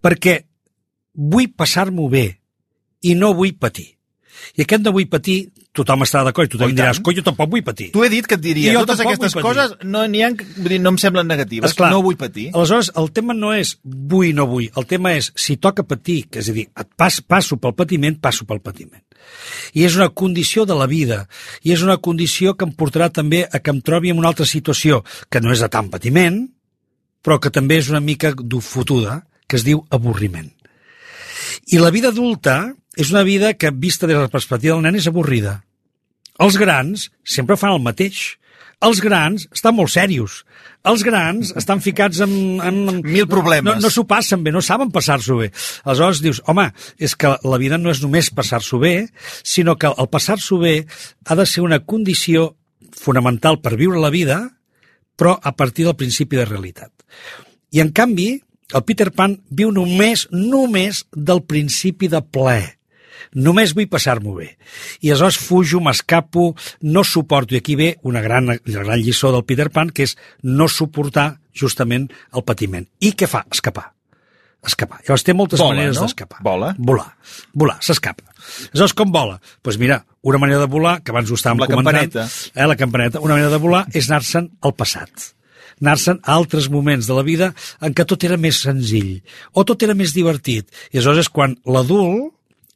perquè 0.00 0.44
vull 1.14 1.50
passar-m'ho 1.56 2.08
bé 2.08 2.38
i 3.02 3.14
no 3.16 3.34
vull 3.34 3.52
patir. 3.58 3.96
I 4.58 4.64
aquest 4.64 4.84
no 4.84 4.92
vull 4.94 5.06
patir, 5.10 5.36
tothom 5.74 6.04
estarà 6.06 6.24
d'acord, 6.28 6.48
i 6.48 6.54
tothom 6.54 6.70
Oh, 6.70 6.76
diràs, 6.76 7.00
coi, 7.04 7.16
jo 7.18 7.24
tampoc 7.26 7.50
vull 7.50 7.64
patir. 7.66 7.90
Tu 7.94 8.04
he 8.04 8.10
dit 8.12 8.26
que 8.26 8.38
et 8.38 8.42
diria, 8.42 8.74
jo 8.76 8.84
totes 8.84 9.02
aquestes 9.04 9.34
coses 9.34 9.74
no, 9.82 10.04
n'hi 10.10 10.22
ha, 10.24 10.30
vull 10.58 10.70
dir, 10.74 10.80
no 10.82 10.94
em 10.94 10.98
semblen 11.02 11.26
negatives, 11.30 11.72
Esclar. 11.72 11.90
no 11.92 12.02
vull 12.04 12.18
patir. 12.20 12.50
Aleshores, 12.54 12.92
el 13.00 13.10
tema 13.16 13.34
no 13.34 13.52
és 13.54 13.76
vull 13.84 14.34
no 14.36 14.46
vull, 14.50 14.70
el 14.76 14.86
tema 14.90 15.14
és 15.18 15.32
si 15.36 15.56
toca 15.56 15.86
patir, 15.86 16.24
que 16.30 16.42
és 16.44 16.50
a 16.50 16.56
dir, 16.56 16.68
et 16.70 16.90
pas, 16.96 17.20
passo 17.20 17.58
pel 17.58 17.74
patiment, 17.74 18.20
passo 18.20 18.46
pel 18.46 18.62
patiment. 18.64 19.02
I 19.72 19.86
és 19.88 19.96
una 19.96 20.10
condició 20.10 20.66
de 20.68 20.76
la 20.76 20.86
vida, 20.86 21.24
i 21.64 21.72
és 21.72 21.82
una 21.82 21.96
condició 21.96 22.54
que 22.54 22.66
em 22.68 22.74
portarà 22.76 23.10
també 23.10 23.44
a 23.50 23.60
que 23.60 23.72
em 23.72 23.80
trobi 23.80 24.12
en 24.12 24.20
una 24.20 24.28
altra 24.28 24.46
situació, 24.46 25.02
que 25.30 25.40
no 25.40 25.52
és 25.52 25.62
de 25.64 25.70
tant 25.72 25.88
patiment, 25.90 26.44
però 27.24 27.40
que 27.40 27.50
també 27.50 27.78
és 27.80 27.88
una 27.88 28.02
mica 28.04 28.34
fotuda, 28.60 29.22
que 29.48 29.56
es 29.56 29.64
diu 29.64 29.80
avorriment. 29.90 30.52
I 31.72 31.80
la 31.82 31.92
vida 31.94 32.10
adulta 32.12 32.74
és 32.96 33.10
una 33.10 33.24
vida 33.26 33.54
que, 33.54 33.70
vista 33.70 34.06
des 34.06 34.16
de 34.16 34.22
la 34.22 34.32
perspectiva 34.32 34.76
del 34.76 34.84
nen, 34.86 34.98
és 34.98 35.08
avorrida. 35.10 35.60
Els 36.42 36.58
grans 36.58 37.08
sempre 37.22 37.58
fan 37.58 37.74
el 37.74 37.82
mateix. 37.82 38.34
Els 38.84 39.00
grans 39.00 39.46
estan 39.54 39.76
molt 39.76 39.92
serios. 39.94 40.42
Els 40.84 41.04
grans 41.06 41.52
estan 41.60 41.80
ficats 41.84 42.20
en... 42.24 42.34
en 42.60 42.80
Mil 43.04 43.28
problemes. 43.30 43.78
No, 43.78 43.86
no 43.86 43.92
s'ho 43.92 44.06
passen 44.08 44.42
bé, 44.44 44.52
no 44.54 44.62
saben 44.64 44.92
passar-s'ho 44.94 45.38
bé. 45.40 45.50
Aleshores 45.84 46.22
dius, 46.24 46.42
home, 46.50 46.68
és 46.98 47.16
que 47.16 47.36
la 47.46 47.60
vida 47.62 47.78
no 47.80 47.92
és 47.94 48.02
només 48.04 48.32
passar-s'ho 48.34 48.82
bé, 48.82 48.96
sinó 49.42 49.78
que 49.78 49.90
el 49.90 50.10
passar-s'ho 50.12 50.60
bé 50.62 50.76
ha 51.26 51.38
de 51.38 51.46
ser 51.48 51.64
una 51.64 51.80
condició 51.84 52.52
fonamental 52.94 53.60
per 53.62 53.74
viure 53.78 54.02
la 54.02 54.12
vida, 54.14 54.42
però 55.18 55.34
a 55.40 55.54
partir 55.54 55.86
del 55.86 55.96
principi 55.98 56.38
de 56.38 56.46
realitat. 56.46 56.90
I 57.74 57.82
en 57.82 57.90
canvi, 57.94 58.42
el 58.72 58.84
Peter 58.86 59.10
Pan 59.12 59.36
viu 59.50 59.72
només, 59.74 60.26
només 60.32 61.04
del 61.12 61.42
principi 61.44 62.08
de 62.08 62.22
plaer. 62.22 62.76
Només 63.34 63.72
vull 63.74 63.88
passar-m'ho 63.90 64.36
bé. 64.36 64.52
I 65.02 65.10
aleshores 65.10 65.38
fujo, 65.42 65.80
m'escapo, 65.82 66.52
no 66.82 67.02
suporto. 67.04 67.54
I 67.54 67.62
aquí 67.62 67.74
ve 67.74 67.96
una 68.02 68.22
gran, 68.22 68.46
la 68.46 68.84
gran 68.84 69.00
lliçó 69.02 69.32
del 69.34 69.44
Peter 69.44 69.70
Pan, 69.74 69.90
que 69.90 70.06
és 70.06 70.16
no 70.42 70.68
suportar 70.68 71.40
justament 71.54 72.08
el 72.32 72.44
patiment. 72.46 72.86
I 73.00 73.14
què 73.18 73.28
fa? 73.30 73.44
Escapar. 73.50 73.90
Escapar. 74.64 75.02
Llavors 75.04 75.26
té 75.26 75.34
moltes 75.36 75.60
Vola, 75.60 75.74
maneres 75.74 75.98
no? 75.98 76.06
d'escapar. 76.06 76.40
Vola. 76.46 76.72
Volar. 76.78 77.10
Volar, 77.52 77.78
s'escapa. 77.84 78.24
Aleshores, 78.70 78.94
com 78.96 79.12
vola? 79.12 79.40
Doncs 79.40 79.62
pues 79.66 79.78
mira, 79.82 80.04
una 80.22 80.38
manera 80.38 80.62
de 80.62 80.70
volar, 80.70 81.00
que 81.02 81.12
abans 81.12 81.30
ho 81.30 81.38
estàvem 81.38 81.64
la 81.64 81.68
comentant... 81.68 82.12
campaneta. 82.14 82.52
Eh, 82.54 82.68
la 82.70 82.76
campaneta. 82.76 83.20
Una 83.20 83.36
manera 83.36 83.52
de 83.52 83.60
volar 83.60 83.86
és 83.92 84.08
anar-se'n 84.08 84.52
al 84.62 84.76
passat 84.78 85.34
anar-se'n 85.82 86.20
a 86.22 86.36
altres 86.36 86.68
moments 86.72 87.08
de 87.08 87.16
la 87.16 87.24
vida 87.26 87.52
en 87.80 87.94
què 87.96 88.06
tot 88.08 88.24
era 88.26 88.38
més 88.40 88.60
senzill 88.66 89.18
o 89.52 89.64
tot 89.64 89.82
era 89.82 89.96
més 89.98 90.14
divertit. 90.16 90.68
I 90.92 90.98
aleshores 90.98 91.26
és 91.26 91.32
quan 91.32 91.56
l'adult 91.64 92.33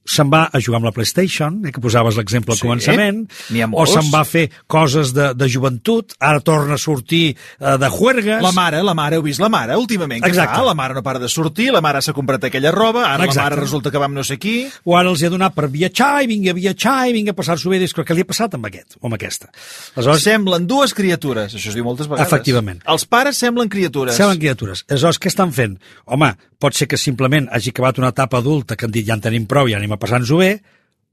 se'n 0.09 0.31
va 0.33 0.47
a 0.53 0.61
jugar 0.63 0.81
amb 0.81 0.89
la 0.89 0.93
PlayStation, 0.97 1.61
eh, 1.67 1.73
que 1.75 1.83
posaves 1.85 2.17
l'exemple 2.19 2.55
al 2.55 2.59
Sí, 2.59 2.67
començament, 2.67 3.25
o 3.73 3.87
se'n 3.89 4.09
va 4.13 4.23
a 4.25 4.29
fer 4.29 4.47
coses 4.67 5.13
de, 5.17 5.31
de 5.39 5.49
joventut, 5.53 6.15
ara 6.19 6.41
torna 6.45 6.79
a 6.79 6.83
sortir 6.83 7.35
eh, 7.35 7.77
de 7.81 7.91
juergues... 7.93 8.41
La 8.45 8.53
mare, 8.57 8.83
la 8.85 8.95
mare, 8.97 9.19
heu 9.19 9.27
vist 9.27 9.43
la 9.43 9.51
mare 9.53 9.77
últimament? 9.79 10.23
Què 10.25 10.33
Exacte. 10.33 10.57
fa? 10.57 10.65
La 10.67 10.77
mare 10.79 10.97
no 10.97 11.05
para 11.05 11.21
de 11.23 11.29
sortir, 11.29 11.69
la 11.75 11.83
mare 11.85 12.03
s'ha 12.05 12.17
comprat 12.17 12.49
aquella 12.49 12.73
roba, 12.75 13.05
ara 13.11 13.29
Exacte. 13.29 13.39
la 13.39 13.49
mare 13.51 13.61
resulta 13.61 13.93
que 13.93 14.01
va 14.01 14.09
amb 14.09 14.19
no 14.19 14.25
sé 14.27 14.39
qui... 14.41 14.57
o 14.89 14.97
ara 14.97 15.13
els 15.13 15.23
hi 15.23 15.29
ha 15.29 15.33
donat 15.35 15.55
per 15.57 15.69
viatjar 15.73 16.25
i 16.25 16.31
vinga 16.31 16.55
a 16.55 16.57
viatjar 16.57 16.97
i 17.11 17.17
vinga 17.17 17.37
a 17.37 17.39
passar-s'ho 17.39 17.71
bé. 17.73 17.83
Dius, 17.83 17.95
però 17.97 18.07
què 18.09 18.17
li 18.17 18.25
ha 18.25 18.29
passat 18.29 18.57
amb 18.59 18.69
aquest 18.71 18.99
o 18.99 19.07
amb 19.11 19.19
aquesta? 19.19 19.53
Aleshores, 19.95 20.25
Semblen 20.25 20.67
dues 20.69 20.95
criatures, 20.97 21.55
això 21.55 21.73
es 21.73 21.77
diu 21.77 21.87
moltes 21.87 22.09
vegades. 22.09 22.29
Efectivament. 22.29 22.83
Els 22.89 23.05
pares 23.09 23.39
semblen 23.41 23.71
criatures. 23.73 24.17
Semblen 24.17 24.41
criatures. 24.41 24.85
Aleshores, 24.89 25.21
què 25.23 25.31
estan 25.31 25.53
fent? 25.55 25.79
Home, 26.07 26.33
pot 26.59 26.75
ser 26.75 26.89
que 26.91 26.99
simplement 26.99 27.47
hagi 27.55 27.71
acabat 27.71 28.01
una 28.03 28.11
etapa 28.15 28.41
adulta 28.43 28.77
que 28.77 28.87
han 28.89 28.95
dit 28.95 29.07
ja 29.07 29.15
en 29.15 29.23
tenim 29.23 29.47
prou 29.51 29.71
i 29.71 29.77
anem 29.79 29.95
a 29.95 29.98
passar-nos-ho 29.99 30.39
bé, 30.41 30.53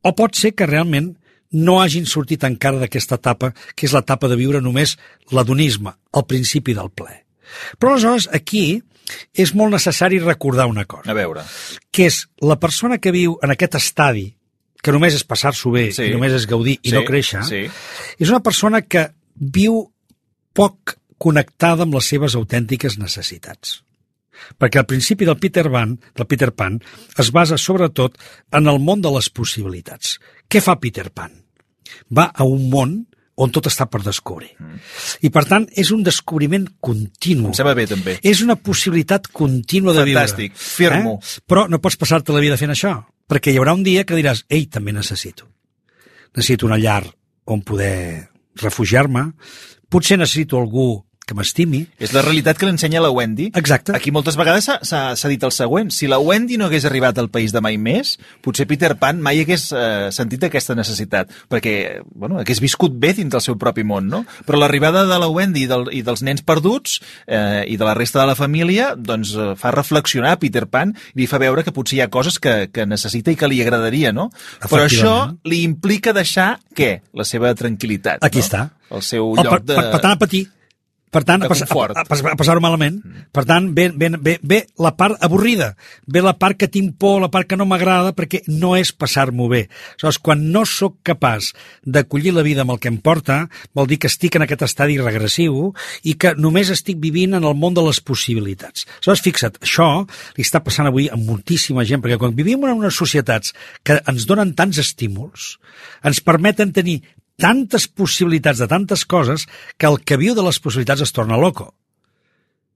o 0.06 0.14
pot 0.16 0.36
ser 0.38 0.54
que 0.56 0.68
realment 0.70 1.14
no 1.56 1.80
hagin 1.82 2.06
sortit 2.10 2.44
encara 2.44 2.82
d'aquesta 2.82 3.16
etapa, 3.20 3.52
que 3.76 3.86
és 3.88 3.94
l'etapa 3.96 4.28
de 4.28 4.36
viure 4.40 4.62
només 4.62 4.98
l'adonisme, 5.32 5.94
el 6.14 6.26
principi 6.28 6.74
del 6.76 6.90
ple. 6.92 7.22
Però 7.80 7.94
aleshores 7.94 8.28
aquí 8.34 8.82
és 9.38 9.54
molt 9.56 9.72
necessari 9.76 10.18
recordar 10.20 10.66
una 10.68 10.86
cosa, 10.90 11.12
A 11.12 11.14
veure, 11.14 11.44
que 11.92 12.08
és 12.10 12.26
la 12.42 12.58
persona 12.60 12.98
que 12.98 13.12
viu 13.14 13.38
en 13.44 13.54
aquest 13.54 13.76
estadi, 13.78 14.32
que 14.82 14.92
només 14.92 15.14
és 15.14 15.24
passar-s'ho 15.24 15.72
bé, 15.72 15.92
Sí. 15.94 16.04
i 16.10 16.12
només 16.14 16.34
és 16.34 16.48
gaudir 16.48 16.80
i 16.82 16.90
Sí, 16.90 16.96
no 16.96 17.04
créixer, 17.06 17.44
sí. 17.46 17.70
és 18.20 18.30
una 18.30 18.42
persona 18.42 18.82
que 18.82 19.12
viu 19.36 19.92
poc 20.54 20.98
connectada 21.18 21.84
amb 21.84 21.94
les 21.94 22.06
seves 22.06 22.36
autèntiques 22.36 22.98
necessitats. 22.98 23.84
Perquè 24.60 24.82
el 24.82 24.90
principi 24.90 25.28
del 25.28 25.40
Peter 25.42 25.66
Pan, 25.72 25.98
del 26.16 26.30
Peter 26.30 26.52
Pan 26.56 26.80
es 27.22 27.32
basa 27.36 27.58
sobretot 27.62 28.18
en 28.52 28.70
el 28.72 28.80
món 28.84 29.04
de 29.04 29.12
les 29.16 29.30
possibilitats. 29.30 30.18
Què 30.50 30.62
fa 30.64 30.78
Peter 30.82 31.10
Pan? 31.12 31.34
Va 32.12 32.32
a 32.34 32.48
un 32.48 32.70
món 32.72 32.96
on 33.36 33.52
tot 33.52 33.68
està 33.68 33.88
per 33.92 34.00
descobrir. 34.04 34.54
Mm. 34.60 34.78
I, 35.28 35.32
per 35.34 35.44
tant, 35.50 35.66
és 35.76 35.92
un 35.92 36.04
descobriment 36.06 36.68
continu. 36.84 37.50
Em 37.52 37.58
sembla 37.58 37.76
bé, 37.78 37.88
també. 37.90 38.16
És 38.24 38.42
una 38.46 38.56
possibilitat 38.56 39.28
contínua 39.36 39.96
de 39.96 40.06
viure. 40.08 40.22
Fantàstic, 40.22 40.56
firmo. 40.56 41.18
Eh? 41.20 41.44
Però 41.48 41.66
no 41.72 41.82
pots 41.84 42.00
passar-te 42.00 42.36
la 42.36 42.44
vida 42.44 42.60
fent 42.60 42.72
això, 42.72 42.96
perquè 43.28 43.52
hi 43.52 43.60
haurà 43.60 43.76
un 43.76 43.84
dia 43.84 44.06
que 44.08 44.16
diràs, 44.18 44.46
ei, 44.48 44.70
també 44.72 44.96
necessito. 44.96 45.50
Necessito 46.36 46.68
una 46.70 46.80
llar 46.80 47.04
on 47.52 47.62
poder 47.68 48.30
refugiar-me, 48.62 49.28
potser 49.92 50.18
necessito 50.20 50.60
algú 50.60 51.04
que 51.26 51.36
m'estimi. 51.38 51.84
És 52.00 52.14
la 52.14 52.22
realitat 52.22 52.58
que 52.60 52.68
l'ensenya 52.68 53.02
la 53.02 53.10
Wendy. 53.14 53.50
Exacte. 53.58 53.96
Aquí 53.98 54.12
moltes 54.14 54.38
vegades 54.38 54.70
s'ha- 54.70 55.30
dit 55.30 55.44
el 55.44 55.52
següent. 55.52 55.90
Si 55.92 56.08
la 56.08 56.20
Wendy 56.20 56.58
no 56.58 56.66
hagués 56.70 56.86
arribat 56.86 57.18
al 57.18 57.30
país 57.34 57.52
de 57.52 57.62
mai 57.62 57.78
més, 57.78 58.20
potser 58.46 58.68
Peter 58.70 58.94
Pan 58.96 59.20
mai 59.22 59.42
hagués 59.42 59.72
eh, 59.74 60.10
sentit 60.12 60.44
aquesta 60.46 60.76
necessitat, 60.76 61.32
perquè 61.50 62.02
bueno, 62.14 62.38
hagués 62.40 62.62
viscut 62.62 62.94
bé 62.94 63.14
dins 63.14 63.32
del 63.32 63.42
seu 63.42 63.58
propi 63.58 63.84
món, 63.84 64.08
no? 64.08 64.24
Però 64.46 64.60
l'arribada 64.62 65.06
de 65.10 65.18
la 65.20 65.28
Wendy 65.28 65.64
i, 65.66 65.68
del, 65.68 65.90
i 65.92 66.04
dels 66.06 66.22
nens 66.22 66.44
perduts 66.46 67.00
eh, 67.26 67.66
i 67.68 67.76
de 67.78 67.86
la 67.86 67.96
resta 67.98 68.22
de 68.22 68.28
la 68.28 68.36
família 68.38 68.94
doncs, 68.96 69.34
eh, 69.36 69.56
fa 69.58 69.72
reflexionar 69.74 70.38
Peter 70.40 70.68
Pan 70.70 70.94
i 71.16 71.24
li 71.24 71.28
fa 71.28 71.42
veure 71.42 71.64
que 71.66 71.74
potser 71.74 71.98
hi 71.98 72.02
ha 72.06 72.10
coses 72.14 72.38
que, 72.40 72.70
que 72.72 72.86
necessita 72.86 73.34
i 73.34 73.36
que 73.40 73.50
li 73.50 73.62
agradaria, 73.66 74.14
no? 74.14 74.30
Però 74.62 74.86
això 74.86 75.16
li 75.44 75.64
implica 75.66 76.14
deixar, 76.14 76.60
què? 76.76 77.00
La 77.18 77.26
seva 77.26 77.56
tranquil·litat. 77.58 78.22
Aquí 78.22 78.44
no? 78.44 78.46
està. 78.46 78.70
El 78.94 79.02
seu 79.02 79.34
El, 79.34 79.42
lloc 79.44 79.56
per, 79.56 79.62
de... 79.66 79.76
per, 79.76 79.92
per 79.96 80.02
tant, 80.04 80.14
a 80.14 80.20
patir. 80.22 80.46
Per 81.16 81.24
tant, 81.24 81.40
de 81.40 81.48
a, 81.48 81.50
pas, 81.50 81.62
a, 81.64 81.68
a, 82.04 82.04
a, 82.04 82.36
passar-ho 82.36 82.60
malament. 82.60 82.98
Per 83.32 83.46
tant, 83.48 83.70
ve, 83.76 83.88
ve, 83.96 84.10
ve, 84.20 84.34
ve 84.44 84.58
la 84.84 84.92
part 85.00 85.22
avorrida, 85.24 85.70
ve 86.12 86.20
la 86.24 86.34
part 86.36 86.60
que 86.60 86.68
tinc 86.72 86.98
por, 87.00 87.22
la 87.24 87.30
part 87.32 87.48
que 87.48 87.56
no 87.56 87.68
m'agrada, 87.70 88.12
perquè 88.18 88.42
no 88.52 88.74
és 88.76 88.92
passar-m'ho 88.92 89.48
bé. 89.52 89.62
Aleshores, 89.96 90.20
quan 90.20 90.44
no 90.52 90.66
sóc 90.68 90.98
capaç 91.08 91.54
d'acollir 91.88 92.36
la 92.36 92.44
vida 92.44 92.66
amb 92.66 92.76
el 92.76 92.82
que 92.84 92.92
em 92.92 93.00
porta, 93.00 93.46
vol 93.78 93.88
dir 93.88 94.00
que 94.04 94.12
estic 94.12 94.36
en 94.36 94.44
aquest 94.44 94.66
estadi 94.68 95.00
regressiu 95.00 95.72
i 96.04 96.18
que 96.20 96.36
només 96.36 96.74
estic 96.74 97.00
vivint 97.00 97.40
en 97.40 97.48
el 97.48 97.56
món 97.56 97.78
de 97.78 97.86
les 97.88 98.02
possibilitats. 98.04 98.84
Aleshores, 98.98 99.24
fixa't, 99.24 99.62
això 99.64 99.90
li 100.36 100.44
està 100.44 100.60
passant 100.66 100.92
avui 100.92 101.08
a 101.08 101.20
moltíssima 101.20 101.88
gent, 101.88 102.04
perquè 102.04 102.20
quan 102.20 102.36
vivim 102.36 102.68
en 102.68 102.76
unes 102.76 103.00
societats 103.00 103.56
que 103.88 104.02
ens 104.04 104.28
donen 104.28 104.52
tants 104.58 104.84
estímuls, 104.84 105.56
ens 106.04 106.20
permeten 106.24 106.76
tenir 106.76 107.00
tantes 107.42 107.88
possibilitats 107.88 108.62
de 108.62 108.68
tantes 108.72 109.06
coses 109.06 109.48
que 109.78 109.90
el 109.90 110.00
que 110.04 110.20
viu 110.22 110.36
de 110.36 110.46
les 110.46 110.60
possibilitats 110.60 111.04
es 111.06 111.14
torna 111.16 111.40
loco. 111.40 111.74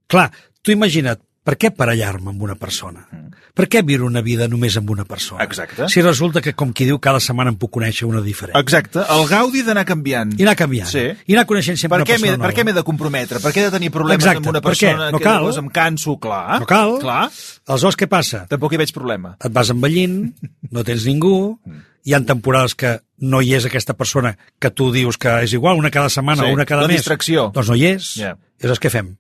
Clar, 0.10 0.30
tu 0.62 0.74
imagina't, 0.74 1.22
per 1.43 1.55
què 1.58 1.72
parellar-me 1.75 2.29
amb 2.34 2.41
una 2.46 2.55
persona? 2.60 3.05
Per 3.55 3.65
què 3.72 3.81
viure 3.84 4.03
una 4.05 4.22
vida 4.22 4.48
només 4.48 4.75
amb 4.77 4.89
una 4.93 5.03
persona? 5.08 5.43
Exacte. 5.43 5.88
Si 5.89 6.01
resulta 6.05 6.41
que, 6.41 6.53
com 6.53 6.72
qui 6.75 6.86
diu, 6.86 7.00
cada 7.01 7.19
setmana 7.24 7.50
em 7.53 7.58
puc 7.60 7.72
conèixer 7.77 8.05
una 8.08 8.22
diferent. 8.22 8.55
Exacte, 8.60 9.01
el 9.01 9.25
gaudi 9.27 9.63
d'anar 9.65 9.84
canviant. 9.89 10.36
I 10.39 10.46
anar 10.46 10.55
canviant. 10.60 10.88
Sí. 10.91 11.05
I 11.25 11.36
anar 11.36 11.46
coneixent 11.50 11.79
sempre 11.81 11.98
Per 11.98 12.03
una 12.03 12.10
què, 12.10 12.19
m'he, 12.22 12.29
persona 12.36 12.46
per 12.46 12.53
què 12.55 12.63
m'he 12.65 12.72
nova. 12.74 12.79
de 12.81 12.86
comprometre? 12.91 13.39
Per 13.43 13.51
què 13.55 13.63
he 13.63 13.65
de 13.69 13.74
tenir 13.77 13.91
problemes 13.96 14.24
Exacte, 14.24 14.43
amb 14.43 14.51
una 14.53 14.62
persona 14.62 15.10
No 15.12 15.17
que 15.17 15.24
cal. 15.24 15.39
llavors 15.41 15.58
em 15.63 15.69
canso? 15.79 16.17
Clar. 16.19 16.60
No 16.62 16.65
cal. 16.69 16.98
Clar. 17.01 17.29
Aleshores, 17.67 17.98
què 17.98 18.08
passa? 18.08 18.46
Tampoc 18.48 18.74
hi 18.74 18.81
veig 18.84 18.93
problema. 18.93 19.36
et 19.43 19.51
vas 19.51 19.69
envellint, 19.74 20.19
no 20.72 20.84
tens 20.84 21.05
ningú, 21.10 21.60
hi 22.05 22.13
han 22.13 22.25
temporades 22.25 22.75
que 22.75 23.00
no 23.19 23.41
hi 23.41 23.55
és 23.58 23.65
aquesta 23.65 23.93
persona 23.98 24.38
que 24.60 24.69
tu 24.72 24.91
dius 24.93 25.17
que 25.17 25.39
és 25.43 25.51
igual, 25.53 25.75
una 25.77 25.89
cada 25.91 26.10
setmana 26.10 26.43
Sí, 26.46 26.50
o 26.50 26.53
una 26.53 26.65
cada 26.65 26.84
la 26.84 26.88
mes. 26.88 26.98
distracció. 27.01 27.50
Doncs 27.53 27.67
no 27.74 27.75
hi 27.75 27.86
és. 27.96 28.13
I 28.22 28.29
aleshores 28.29 28.79
què 28.79 28.89
fem? 28.93 29.15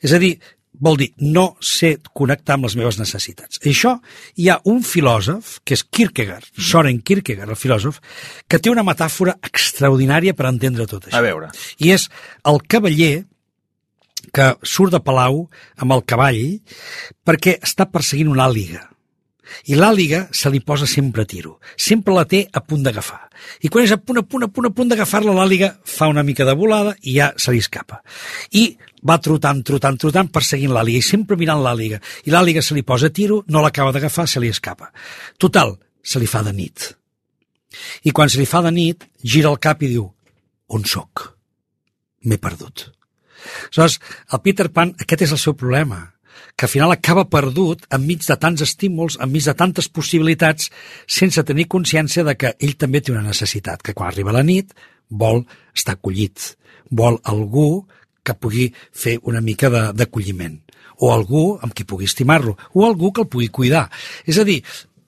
És 0.00 0.12
a 0.12 0.18
dir, 0.18 0.38
vol 0.80 0.98
dir, 1.00 1.10
no 1.20 1.54
sé 1.64 1.94
connectar 2.16 2.56
amb 2.56 2.66
les 2.68 2.76
meves 2.80 2.98
necessitats. 3.00 3.60
I 3.64 3.72
això 3.72 3.96
hi 4.40 4.48
ha 4.50 4.58
un 4.70 4.82
filòsof, 4.86 5.58
que 5.64 5.76
és 5.76 5.84
Kierkegaard, 5.84 6.48
Soren 6.56 7.02
Kierkegaard, 7.04 7.52
el 7.52 7.60
filòsof, 7.60 8.00
que 8.48 8.58
té 8.58 8.72
una 8.72 8.84
metàfora 8.86 9.36
extraordinària 9.46 10.34
per 10.36 10.48
entendre 10.50 10.88
tot 10.90 11.06
això. 11.06 11.18
A 11.18 11.24
veure. 11.24 11.52
I 11.78 11.92
és 11.96 12.08
el 12.48 12.62
cavaller 12.68 13.26
que 14.36 14.52
surt 14.62 14.94
de 14.94 15.00
Palau 15.04 15.44
amb 15.80 15.96
el 15.96 16.04
cavall 16.08 16.40
perquè 17.26 17.58
està 17.60 17.88
perseguint 17.90 18.30
una 18.32 18.46
àliga. 18.48 18.86
I 19.70 19.76
l'àliga 19.78 20.26
se 20.36 20.50
li 20.52 20.60
posa 20.60 20.86
sempre 20.86 21.24
a 21.24 21.28
tiro. 21.28 21.58
Sempre 21.76 22.14
la 22.14 22.26
té 22.28 22.44
a 22.52 22.62
punt 22.64 22.84
d'agafar. 22.84 23.20
I 23.64 23.70
quan 23.72 23.84
és 23.86 23.94
a 23.94 23.98
punt, 23.98 24.20
a 24.20 24.22
punt, 24.22 24.44
a 24.44 24.48
punt, 24.48 24.68
a 24.68 24.74
punt 24.74 24.92
d'agafar-la, 24.92 25.34
l'àliga 25.36 25.72
fa 25.84 26.08
una 26.10 26.24
mica 26.26 26.46
de 26.48 26.54
volada 26.54 26.94
i 27.02 27.16
ja 27.18 27.32
se 27.36 27.54
li 27.54 27.62
escapa. 27.62 28.00
I 28.52 28.76
va 29.06 29.18
trotant, 29.22 29.62
trotant, 29.66 29.98
trotant, 30.00 30.30
perseguint 30.32 30.74
l'àliga 30.74 31.00
i 31.00 31.06
sempre 31.06 31.38
mirant 31.40 31.62
l'àliga. 31.64 32.00
I 32.26 32.34
l'àliga 32.34 32.62
se 32.62 32.76
li 32.76 32.84
posa 32.86 33.10
a 33.10 33.14
tiro, 33.14 33.42
no 33.48 33.64
l'acaba 33.64 33.92
d'agafar, 33.96 34.28
se 34.28 34.40
li 34.40 34.52
escapa. 34.52 34.92
Total, 35.38 35.76
se 36.02 36.20
li 36.20 36.28
fa 36.30 36.44
de 36.46 36.54
nit. 36.56 36.92
I 38.04 38.12
quan 38.12 38.30
se 38.30 38.40
li 38.40 38.48
fa 38.48 38.62
de 38.64 38.72
nit, 38.74 39.06
gira 39.22 39.50
el 39.52 39.60
cap 39.62 39.82
i 39.82 39.90
diu, 39.92 40.08
on 40.68 40.84
sóc? 40.84 41.30
M'he 42.26 42.38
perdut. 42.38 42.90
Aleshores, 43.70 44.00
el 44.34 44.40
Peter 44.44 44.68
Pan, 44.72 44.92
aquest 45.00 45.24
és 45.26 45.32
el 45.32 45.40
seu 45.40 45.54
problema, 45.56 46.02
que 46.60 46.66
al 46.66 46.72
final 46.76 46.92
acaba 46.92 47.22
perdut 47.24 47.86
enmig 47.96 48.20
de 48.28 48.34
tants 48.36 48.60
estímuls, 48.60 49.14
enmig 49.24 49.46
de 49.48 49.54
tantes 49.56 49.86
possibilitats, 49.88 50.66
sense 51.08 51.40
tenir 51.48 51.64
consciència 51.72 52.20
de 52.26 52.34
que 52.36 52.50
ell 52.60 52.74
també 52.76 53.00
té 53.00 53.14
una 53.14 53.24
necessitat, 53.24 53.80
que 53.80 53.94
quan 53.96 54.10
arriba 54.10 54.34
la 54.36 54.42
nit 54.44 54.74
vol 55.08 55.40
estar 55.72 55.94
acollit, 55.96 56.50
vol 56.92 57.16
algú 57.24 57.86
que 58.20 58.36
pugui 58.36 58.68
fer 58.92 59.16
una 59.24 59.40
mica 59.40 59.72
d'acolliment, 59.72 60.60
o 61.00 61.14
algú 61.14 61.56
amb 61.64 61.72
qui 61.72 61.88
pugui 61.88 62.04
estimar-lo, 62.12 62.58
o 62.76 62.84
algú 62.84 63.08
que 63.08 63.24
el 63.24 63.32
pugui 63.32 63.48
cuidar. 63.48 63.86
És 64.28 64.36
a 64.36 64.44
dir, 64.44 64.60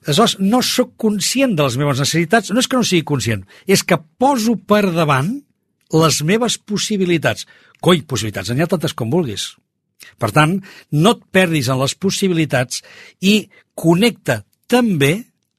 aleshores 0.07 0.39
no 0.41 0.65
sóc 0.65 0.95
conscient 0.97 1.53
de 1.53 1.67
les 1.69 1.77
meves 1.77 2.01
necessitats, 2.01 2.49
no 2.49 2.65
és 2.65 2.67
que 2.67 2.81
no 2.81 2.87
sigui 2.87 3.05
conscient, 3.05 3.45
és 3.69 3.85
que 3.85 4.01
poso 4.17 4.57
per 4.57 4.87
davant 4.89 5.35
les 5.93 6.23
meves 6.25 6.57
possibilitats. 6.57 7.45
Coi, 7.77 8.01
possibilitats, 8.01 8.49
n'hi 8.49 8.65
ha 8.65 8.73
tantes 8.73 8.97
com 8.97 9.13
vulguis. 9.13 9.51
Per 10.19 10.31
tant, 10.35 10.57
no 10.91 11.15
et 11.17 11.23
perdis 11.35 11.69
en 11.71 11.81
les 11.81 11.95
possibilitats 11.95 12.83
i 13.21 13.35
connecta 13.79 14.41
també 14.71 15.13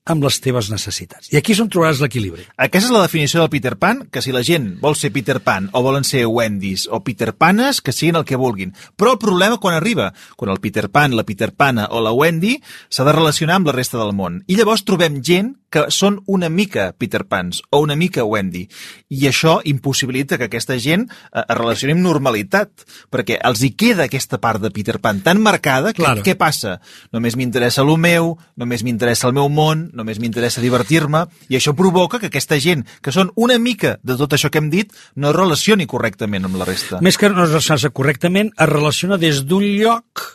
amb 0.04 0.24
les 0.26 0.36
teves 0.44 0.68
necessitats. 0.68 1.30
I 1.32 1.38
aquí 1.38 1.54
és 1.54 1.60
on 1.62 1.70
trobaràs 1.72 2.02
l'equilibri. 2.04 2.44
Aquesta 2.60 2.90
és 2.90 2.92
la 2.92 3.04
definició 3.06 3.40
del 3.40 3.48
Peter 3.54 3.72
Pan, 3.80 4.02
que 4.12 4.20
si 4.20 4.34
la 4.36 4.42
gent 4.44 4.74
vol 4.82 4.98
ser 5.00 5.10
Peter 5.14 5.38
Pan 5.40 5.70
o 5.72 5.80
volen 5.84 6.04
ser 6.04 6.26
Wendy's 6.28 6.84
o 6.92 7.00
Peter 7.06 7.32
Panes, 7.32 7.80
que 7.80 7.92
siguin 7.96 8.20
el 8.20 8.26
que 8.28 8.36
vulguin. 8.36 8.74
Però 9.00 9.14
el 9.14 9.18
problema 9.22 9.56
quan 9.56 9.78
arriba, 9.78 10.12
quan 10.36 10.52
el 10.52 10.60
Peter 10.60 10.90
Pan, 10.92 11.16
la 11.16 11.24
Peter 11.24 11.54
Pana 11.56 11.88
o 11.90 12.04
la 12.04 12.12
Wendy 12.12 12.58
s'ha 12.92 13.06
de 13.08 13.16
relacionar 13.16 13.56
amb 13.56 13.72
la 13.72 13.76
resta 13.78 13.96
del 14.02 14.12
món. 14.12 14.42
I 14.46 14.58
llavors 14.60 14.84
trobem 14.84 15.22
gent 15.24 15.54
que 15.74 15.88
són 15.90 16.20
una 16.30 16.46
mica 16.52 16.92
Peter 16.94 17.24
Pans 17.26 17.58
o 17.74 17.80
una 17.82 17.96
mica 17.98 18.22
Wendy. 18.22 18.68
I 19.10 19.24
això 19.26 19.56
impossibilita 19.66 20.36
que 20.38 20.46
aquesta 20.46 20.76
gent 20.78 21.08
eh, 21.08 21.40
es 21.42 21.56
relacioni 21.58 21.96
amb 21.96 22.04
normalitat, 22.04 22.84
perquè 23.10 23.40
els 23.42 23.64
hi 23.64 23.72
queda 23.74 24.04
aquesta 24.06 24.38
part 24.38 24.62
de 24.62 24.70
Peter 24.70 25.00
Pan 25.02 25.24
tan 25.24 25.40
marcada 25.42 25.92
que 25.92 26.04
Claro. 26.04 26.22
què 26.22 26.36
passa? 26.38 26.76
Només 27.10 27.34
m'interessa 27.34 27.82
el 27.82 27.90
meu, 27.98 28.36
només 28.60 28.84
m'interessa 28.84 29.26
el 29.26 29.34
meu 29.34 29.48
món, 29.48 29.88
només 29.94 30.20
m'interessa 30.22 30.62
divertir-me, 30.64 31.24
i 31.48 31.58
això 31.58 31.74
provoca 31.76 32.20
que 32.20 32.30
aquesta 32.32 32.58
gent, 32.60 32.84
que 33.02 33.14
són 33.14 33.32
una 33.36 33.58
mica 33.58 33.96
de 34.02 34.18
tot 34.20 34.36
això 34.36 34.50
que 34.50 34.62
hem 34.62 34.70
dit, 34.72 34.92
no 35.16 35.30
es 35.30 35.36
relacioni 35.36 35.86
correctament 35.90 36.48
amb 36.48 36.60
la 36.60 36.68
resta. 36.68 37.00
Més 37.04 37.18
que 37.18 37.30
no 37.30 37.46
es 37.46 37.52
relaciona 37.54 37.92
correctament, 37.94 38.52
es 38.54 38.70
relaciona 38.70 39.20
des 39.20 39.44
d'un 39.48 39.64
lloc 39.78 40.28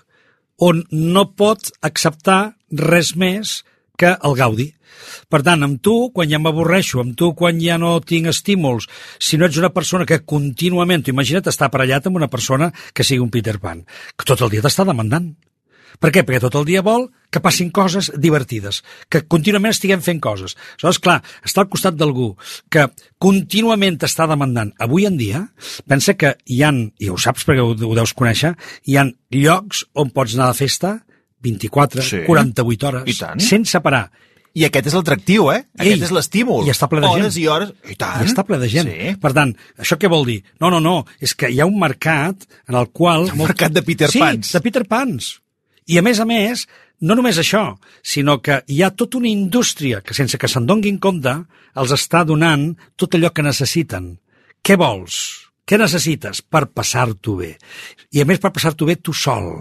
on 0.60 0.84
no 0.92 1.30
pot 1.40 1.72
acceptar 1.86 2.56
res 2.72 3.16
més 3.16 3.62
que 4.00 4.16
el 4.16 4.36
gaudi. 4.40 4.70
Per 5.32 5.42
tant, 5.46 5.64
amb 5.64 5.80
tu, 5.84 5.96
quan 6.16 6.30
ja 6.32 6.40
m'avorreixo, 6.42 7.02
amb 7.04 7.16
tu, 7.20 7.32
quan 7.38 7.60
ja 7.62 7.78
no 7.82 7.98
tinc 8.04 8.32
estímuls, 8.32 8.88
si 9.20 9.38
no 9.38 9.48
ets 9.48 9.60
una 9.60 9.72
persona 9.76 10.08
que 10.08 10.22
contínuament, 10.28 11.06
imagina't 11.12 11.52
estar 11.52 11.70
aparellat 11.70 12.08
amb 12.08 12.20
una 12.20 12.32
persona 12.32 12.72
que 12.94 13.06
sigui 13.08 13.24
un 13.24 13.32
Peter 13.34 13.60
Pan, 13.62 13.86
que 14.16 14.28
tot 14.28 14.42
el 14.44 14.52
dia 14.56 14.66
t'està 14.66 14.88
demandant. 14.88 15.32
Per 16.00 16.12
què? 16.14 16.24
Perquè 16.24 16.40
tot 16.44 16.56
el 16.60 16.68
dia 16.70 16.84
vol 16.86 17.10
que 17.30 17.42
passin 17.42 17.70
coses 17.70 18.12
divertides, 18.18 18.84
que 19.10 19.22
contínuament 19.30 19.74
estiguem 19.74 20.02
fent 20.02 20.20
coses. 20.22 20.56
Aleshores, 20.80 21.00
clar, 21.04 21.18
està 21.46 21.62
al 21.62 21.70
costat 21.70 21.98
d'algú 21.98 22.32
que 22.74 22.88
contínuament 23.22 24.00
t'està 24.02 24.26
demandant. 24.30 24.72
Avui 24.82 25.06
en 25.10 25.18
dia, 25.20 25.44
pensa 25.90 26.16
que 26.18 26.36
hi 26.46 26.64
han, 26.66 26.88
i 26.98 27.10
ho 27.10 27.18
saps 27.22 27.46
perquè 27.46 27.62
ho, 27.66 27.76
ho 27.76 27.96
deus 27.98 28.14
conèixer, 28.18 28.56
hi 28.90 28.98
han 28.98 29.14
llocs 29.36 29.86
on 29.94 30.10
pots 30.16 30.34
anar 30.38 30.52
de 30.54 30.58
festa 30.62 30.96
24, 31.42 32.02
Sí. 32.04 32.24
48 32.26 32.88
hores, 32.88 33.22
sense 33.46 33.80
parar. 33.82 34.10
I 34.58 34.64
aquest 34.66 34.88
és 34.90 34.96
l'atractiu, 34.98 35.52
eh? 35.54 35.60
Aquest 35.78 36.02
Ei, 36.02 36.04
és 36.08 36.12
l'estímul. 36.12 36.66
i 36.66 36.72
està 36.74 36.88
ple 36.90 37.00
de 37.04 37.08
hores 37.08 37.36
gent. 37.36 37.44
i 37.44 37.48
hores. 37.48 37.70
I 37.86 37.96
tant. 37.96 38.24
I 38.26 38.28
està 38.28 38.44
ple 38.44 38.58
de 38.58 38.68
gent. 38.68 38.90
Sí. 38.90 39.12
Per 39.22 39.32
tant, 39.38 39.54
això 39.78 39.96
què 40.02 40.10
vol 40.10 40.26
dir? 40.26 40.40
No, 40.60 40.72
no, 40.74 40.80
no, 40.82 41.06
és 41.22 41.36
que 41.38 41.52
hi 41.54 41.60
ha 41.62 41.68
un 41.70 41.78
mercat 41.80 42.48
en 42.68 42.76
el 42.76 42.90
qual... 42.90 43.30
Un 43.30 43.38
mercat 43.46 43.72
de 43.72 43.84
Peter 43.86 44.10
sí, 44.10 44.20
Pans. 44.20 44.52
de 44.52 44.62
Peter 44.66 44.84
Pans. 44.90 45.36
I 45.90 45.98
a 45.98 46.06
més 46.06 46.22
a 46.22 46.26
més, 46.30 46.68
no 47.02 47.16
només 47.18 47.40
això, 47.42 47.64
sinó 48.06 48.38
que 48.46 48.62
hi 48.70 48.84
ha 48.84 48.92
tota 48.94 49.18
una 49.18 49.30
indústria 49.32 50.04
que 50.06 50.14
sense 50.18 50.38
que 50.38 50.50
se'n 50.52 50.68
donguin 50.70 51.00
compte 51.02 51.34
els 51.80 51.94
està 51.96 52.26
donant 52.28 52.72
tot 53.00 53.16
allò 53.18 53.32
que 53.34 53.46
necessiten. 53.46 54.12
Què 54.62 54.78
vols? 54.78 55.20
Què 55.70 55.78
necessites? 55.78 56.42
Per 56.42 56.64
passar-t'ho 56.74 57.36
bé. 57.38 57.52
I 58.18 58.24
a 58.24 58.26
més 58.26 58.42
per 58.42 58.50
passar-t'ho 58.54 58.88
bé 58.90 58.96
tu 58.98 59.14
sol. 59.14 59.52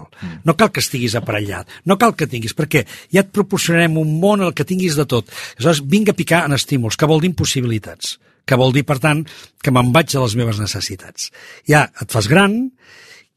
No 0.45 0.55
cal 0.57 0.71
que 0.73 0.81
estiguis 0.81 1.13
aparellat, 1.17 1.69
no 1.85 1.99
cal 2.01 2.15
que 2.17 2.27
tinguis, 2.29 2.55
perquè 2.57 2.81
ja 3.13 3.21
et 3.21 3.29
proporcionarem 3.33 3.99
un 4.01 4.15
món 4.21 4.41
el 4.45 4.55
que 4.57 4.65
tinguis 4.65 4.97
de 4.97 5.05
tot. 5.09 5.29
Aleshores, 5.57 5.83
vinc 5.85 6.09
a 6.09 6.17
picar 6.17 6.47
en 6.49 6.57
estímuls, 6.57 6.97
que 6.97 7.09
vol 7.09 7.21
dir 7.21 7.33
impossibilitats 7.33 8.17
que 8.49 8.57
vol 8.57 8.73
dir, 8.73 8.81
per 8.81 8.97
tant, 8.97 9.19
que 9.61 9.69
me'n 9.69 9.91
vaig 9.93 10.15
a 10.15 10.23
les 10.23 10.33
meves 10.39 10.57
necessitats. 10.57 11.27
Ja 11.69 11.83
et 12.01 12.09
fas 12.09 12.25
gran 12.31 12.55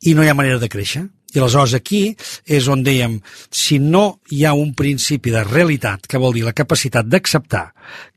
i 0.02 0.14
no 0.14 0.24
hi 0.24 0.28
ha 0.30 0.34
manera 0.38 0.58
de 0.58 0.68
créixer. 0.68 1.04
I 1.32 1.38
aleshores 1.40 1.72
aquí 1.78 2.14
és 2.44 2.66
on 2.68 2.82
dèiem, 2.84 3.20
si 3.50 3.78
no 3.80 4.20
hi 4.30 4.44
ha 4.44 4.52
un 4.52 4.74
principi 4.76 5.30
de 5.32 5.44
realitat, 5.48 6.04
que 6.06 6.18
vol 6.20 6.34
dir 6.36 6.44
la 6.44 6.52
capacitat 6.52 7.06
d'acceptar 7.08 7.70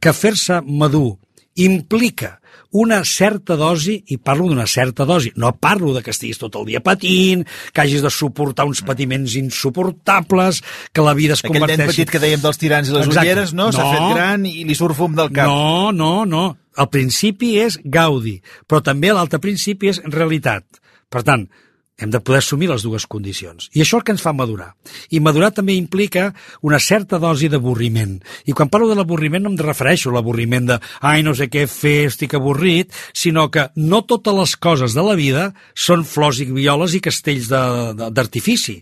que 0.03 0.11
fer-se 0.13 0.59
madur 0.65 1.15
implica 1.55 2.39
una 2.75 3.05
certa 3.07 3.55
dosi, 3.55 4.01
i 4.11 4.17
parlo 4.19 4.49
d'una 4.49 4.65
certa 4.67 5.05
dosi, 5.07 5.29
no 5.39 5.53
parlo 5.55 5.93
de 5.95 6.01
que 6.03 6.11
estiguis 6.11 6.41
tot 6.41 6.57
el 6.59 6.65
dia 6.67 6.81
patint, 6.83 7.45
que 7.71 7.81
hagis 7.85 8.01
de 8.03 8.09
suportar 8.11 8.65
uns 8.67 8.81
patiments 8.83 9.37
insuportables, 9.39 10.59
que 10.91 11.01
la 11.01 11.13
vida 11.13 11.33
es 11.37 11.39
Aquell 11.45 11.53
nen 11.55 11.61
converteixi... 11.63 12.01
petit 12.03 12.11
que 12.11 12.19
dèiem 12.19 12.41
dels 12.43 12.59
tirants 12.59 12.89
i 12.91 12.95
les 12.97 13.07
Exacte. 13.07 13.23
ulleres, 13.29 13.53
no? 13.55 13.69
S'ha 13.71 13.85
No. 13.85 13.91
fet 13.93 14.15
gran 14.17 14.45
i 14.49 14.65
li 14.67 14.75
surt 14.75 14.97
fum 14.97 15.15
del 15.15 15.31
cap. 15.31 15.47
No, 15.47 15.93
no, 15.95 16.25
no. 16.25 16.57
El 16.75 16.89
principi 16.91 17.53
és 17.63 17.79
gaudi, 17.85 18.41
però 18.67 18.81
també 18.83 19.13
l'altre 19.15 19.39
principi 19.39 19.93
és 19.93 20.01
realitat. 20.03 20.65
Per 21.07 21.23
tant, 21.23 21.47
hem 21.97 22.11
de 22.11 22.19
poder 22.19 22.41
assumir 22.41 22.67
les 22.67 22.83
dues 22.83 23.05
condicions. 23.07 23.69
I 23.73 23.81
això 23.81 23.95
és 23.95 24.01
el 24.01 24.05
que 24.07 24.13
ens 24.15 24.23
fa 24.23 24.33
madurar. 24.35 24.73
I 25.15 25.21
madurar 25.23 25.53
també 25.55 25.77
implica 25.79 26.27
una 26.61 26.79
certa 26.83 27.19
dosi 27.23 27.47
d'avorriment. 27.51 28.17
I 28.45 28.55
quan 28.57 28.71
parlo 28.71 28.89
de 28.89 28.97
l'avorriment 28.99 29.45
no 29.45 29.53
em 29.53 29.59
refereixo 29.61 30.11
a 30.11 30.17
l'avorriment 30.17 30.67
de 30.73 30.79
ai, 31.01 31.23
no 31.23 31.35
sé 31.37 31.47
què 31.51 31.63
fer, 31.71 32.09
estic 32.09 32.35
avorrit, 32.35 32.91
sinó 33.13 33.47
que 33.51 33.69
no 33.75 34.03
totes 34.03 34.35
les 34.35 34.55
coses 34.59 34.97
de 34.97 35.05
la 35.07 35.15
vida 35.15 35.47
són 35.73 36.03
flors 36.03 36.41
i 36.43 36.49
violes 36.51 36.97
i 36.97 37.03
castells 37.03 37.47
d'artifici. 37.47 38.81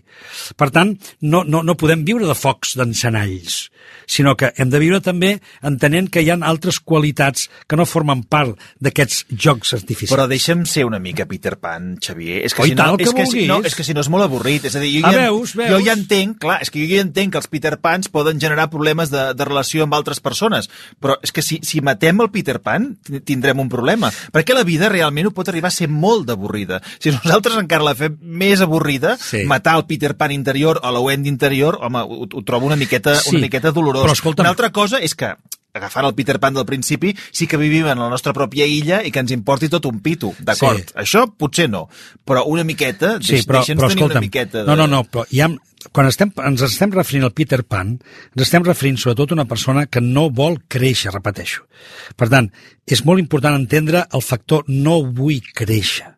Per 0.58 0.70
tant, 0.74 0.96
no, 1.22 1.44
no, 1.46 1.62
no 1.62 1.78
podem 1.78 2.02
viure 2.08 2.26
de 2.26 2.38
focs 2.38 2.74
d'encenalls 2.80 3.68
sinó 4.06 4.36
que 4.36 4.52
hem 4.56 4.70
de 4.70 4.80
viure 4.80 5.00
també 5.04 5.34
entenent 5.64 6.10
que 6.12 6.22
hi 6.24 6.30
ha 6.32 6.38
altres 6.44 6.80
qualitats 6.80 7.48
que 7.68 7.78
no 7.78 7.86
formen 7.88 8.24
part 8.28 8.60
d'aquests 8.82 9.24
jocs 9.30 9.74
artificials. 9.76 10.14
Però 10.14 10.26
deixa'm 10.30 10.64
ser 10.68 10.84
una 10.88 11.00
mica 11.02 11.26
Peter 11.30 11.56
Pan, 11.60 11.94
Xavier. 12.02 12.42
És 12.44 12.54
que, 12.54 12.64
Oh, 12.64 12.66
si 12.66 12.74
no, 12.74 12.96
que 13.12 13.22
és, 13.22 13.28
que 13.28 13.30
si, 13.30 13.36
vulguis. 13.44 13.48
no, 13.48 13.58
és 13.68 13.74
que 13.74 13.84
si 13.84 13.94
no 13.94 14.00
és 14.00 14.08
molt 14.08 14.24
avorrit. 14.24 14.64
És 14.64 14.74
a 14.76 14.80
dir, 14.80 15.00
jo, 15.00 15.06
Ah, 15.06 15.12
ja, 15.12 15.18
veus, 15.28 15.54
veus? 15.54 15.70
jo 15.70 15.78
ja 15.84 15.92
entenc, 15.92 16.38
clar, 16.38 16.60
és 16.62 16.70
que 16.70 16.80
jo 16.80 16.94
ja 16.94 17.02
entenc 17.02 17.32
que 17.32 17.38
els 17.38 17.48
Peter 17.48 17.78
Pans 17.80 18.08
poden 18.08 18.40
generar 18.40 18.70
problemes 18.70 19.10
de, 19.10 19.34
de 19.34 19.44
relació 19.44 19.82
amb 19.84 19.94
altres 19.94 20.20
persones, 20.20 20.70
però 21.00 21.18
és 21.22 21.32
que 21.32 21.42
si, 21.42 21.60
si 21.62 21.80
matem 21.80 22.20
el 22.20 22.30
Peter 22.30 22.60
Pan 22.60 22.96
ti- 23.02 23.20
tindrem 23.20 23.58
un 23.60 23.68
problema, 23.68 24.10
perquè 24.32 24.54
la 24.54 24.64
vida 24.64 24.88
realment 24.88 25.26
ho 25.26 25.30
pot 25.32 25.48
arribar 25.48 25.68
a 25.68 25.70
ser 25.76 25.88
molt 25.88 26.26
d'avorrida. 26.26 26.80
Si 26.98 27.10
nosaltres 27.10 27.56
encara 27.56 27.84
la 27.84 27.94
fem 27.94 28.16
més 28.20 28.60
avorrida, 28.60 29.16
Sí. 29.18 29.44
matar 29.44 29.76
el 29.76 29.86
Peter 29.86 30.16
Pan 30.16 30.32
interior 30.32 30.80
o 30.82 30.90
la 30.90 31.00
Wendy 31.00 31.28
interior, 31.28 31.78
home, 31.82 31.98
ho, 32.00 32.28
ho 32.32 32.42
trobo 32.44 32.66
una 32.66 32.76
miqueta, 32.76 33.16
Sí, 33.16 33.30
una 33.30 33.40
miqueta 33.40 33.72
dolorós. 33.72 34.04
però 34.04 34.12
escolta'm- 34.14 34.40
Una 34.44 34.50
altra 34.50 34.70
cosa 34.70 34.98
és 34.98 35.14
que 35.14 35.34
agafant 35.74 36.06
el 36.06 36.14
Peter 36.14 36.38
Pan 36.38 36.54
del 36.54 36.66
principi, 36.66 37.12
sí 37.34 37.48
que 37.50 37.58
vivim 37.58 37.88
en 37.90 37.98
la 37.98 38.08
nostra 38.08 38.32
pròpia 38.32 38.66
illa 38.70 39.00
i 39.02 39.10
que 39.10 39.22
ens 39.24 39.34
importi 39.34 39.68
tot 39.72 39.88
un 39.90 39.98
pito, 40.04 40.30
d'acord? 40.38 40.78
Sí. 40.78 40.96
Això 41.02 41.24
potser 41.26 41.66
no, 41.70 41.88
però 42.24 42.44
una 42.50 42.62
miqueta, 42.64 43.16
Sí, 43.18 43.40
deix, 43.40 43.48
però, 43.48 43.64
deixa'ns 43.64 43.80
però 43.82 43.90
tenir 43.90 44.04
una 44.04 44.12
escolta'm, 44.14 44.28
miqueta 44.28 44.62
de... 44.62 44.68
no, 44.70 44.76
no, 44.78 44.86
no, 44.86 45.02
però 45.10 45.26
hi 45.34 45.42
ha, 45.42 45.50
quan 45.90 46.06
estem, 46.06 46.30
ens 46.46 46.62
estem 46.68 46.94
referint 46.94 47.26
al 47.26 47.34
Peter 47.34 47.64
Pan, 47.66 47.96
ens 48.30 48.46
estem 48.46 48.64
referint 48.66 49.00
sobretot 49.02 49.34
a 49.34 49.38
una 49.40 49.48
persona 49.50 49.86
que 49.90 50.02
no 50.04 50.28
vol 50.30 50.60
créixer, 50.70 51.10
repeteixo. 51.10 51.66
Per 52.14 52.30
tant, 52.30 52.52
és 52.86 53.02
molt 53.04 53.18
important 53.18 53.58
entendre 53.58 54.06
el 54.14 54.22
factor 54.22 54.62
no 54.70 55.00
vull 55.10 55.42
créixer 55.58 56.14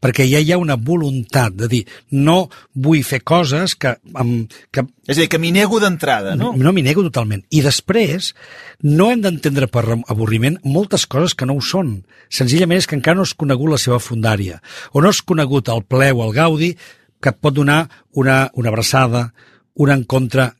perquè 0.00 0.26
ja 0.28 0.40
hi 0.40 0.52
ha 0.52 0.58
una 0.60 0.76
voluntat 0.76 1.54
de 1.56 1.68
dir 1.70 1.80
no 2.10 2.48
vull 2.74 3.02
fer 3.06 3.20
coses 3.26 3.76
que, 3.76 3.94
amb, 4.14 4.52
que 4.72 4.86
És 5.06 5.18
a 5.18 5.20
dir, 5.22 5.28
que 5.32 5.40
m'hi 5.42 5.52
nego 5.54 5.80
d'entrada, 5.82 6.36
no? 6.38 6.52
no 6.56 6.72
m'hi 6.72 6.84
nego 6.86 7.04
totalment. 7.06 7.42
I 7.50 7.64
després, 7.64 8.32
no 8.86 9.10
hem 9.10 9.24
d'entendre 9.24 9.68
per 9.68 9.84
avorriment 10.00 10.60
moltes 10.64 11.06
coses 11.10 11.34
que 11.34 11.48
no 11.48 11.58
ho 11.58 11.64
són. 11.64 11.98
Senzillament 12.30 12.80
és 12.80 12.88
que 12.88 12.96
encara 12.98 13.18
no 13.18 13.26
has 13.26 13.34
conegut 13.34 13.74
la 13.74 13.80
seva 13.82 14.00
fundària, 14.02 14.60
o 14.92 15.02
no 15.02 15.10
has 15.10 15.22
conegut 15.22 15.68
el 15.68 15.84
ple 15.84 16.12
o 16.14 16.24
el 16.28 16.34
gaudi 16.36 16.74
que 17.20 17.34
et 17.34 17.40
pot 17.40 17.54
donar 17.54 17.84
una, 18.16 18.48
una 18.56 18.70
abraçada, 18.72 19.30
un 19.76 19.92
encontre, 19.92 20.50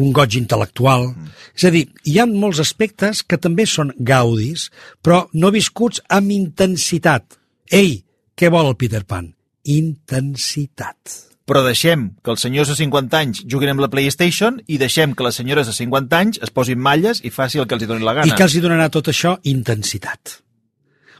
un 0.00 0.12
goig 0.16 0.36
intel·lectual. 0.38 1.08
Mm. 1.10 1.32
És 1.56 1.66
a 1.66 1.72
dir, 1.74 1.86
hi 2.06 2.18
ha 2.20 2.28
molts 2.28 2.60
aspectes 2.62 3.24
que 3.26 3.40
també 3.40 3.66
són 3.66 3.92
gaudis, 3.96 4.68
però 5.02 5.24
no 5.32 5.52
viscuts 5.54 6.02
amb 6.12 6.32
intensitat. 6.34 7.38
Ei, 7.70 8.00
què 8.40 8.48
vol 8.48 8.70
el 8.70 8.78
Peter 8.80 9.02
Pan? 9.04 9.26
Intensitat. 9.68 11.18
Però 11.44 11.60
deixem 11.66 12.06
que 12.24 12.32
els 12.32 12.40
senyors 12.46 12.70
de 12.72 12.76
50 12.78 13.18
anys 13.18 13.42
juguin 13.44 13.74
amb 13.74 13.82
la 13.84 13.90
PlayStation 13.92 14.60
i 14.70 14.78
deixem 14.80 15.12
que 15.18 15.26
les 15.26 15.36
senyores 15.36 15.68
de 15.68 15.74
50 15.76 16.20
anys 16.24 16.40
es 16.46 16.52
posin 16.54 16.80
malles 16.80 17.20
i 17.20 17.34
faci 17.34 17.60
el 17.60 17.66
que 17.68 17.76
els 17.76 17.84
hi 17.84 17.90
doni 17.90 18.06
la 18.06 18.14
gana. 18.16 18.30
I 18.30 18.38
que 18.38 18.46
els 18.46 18.56
hi 18.56 18.62
donarà 18.64 18.88
tot 18.88 19.10
això? 19.12 19.36
Intensitat. 19.50 20.38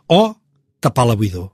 O 0.08 0.22
tapar 0.80 1.10
la 1.10 1.18
buidor. 1.18 1.50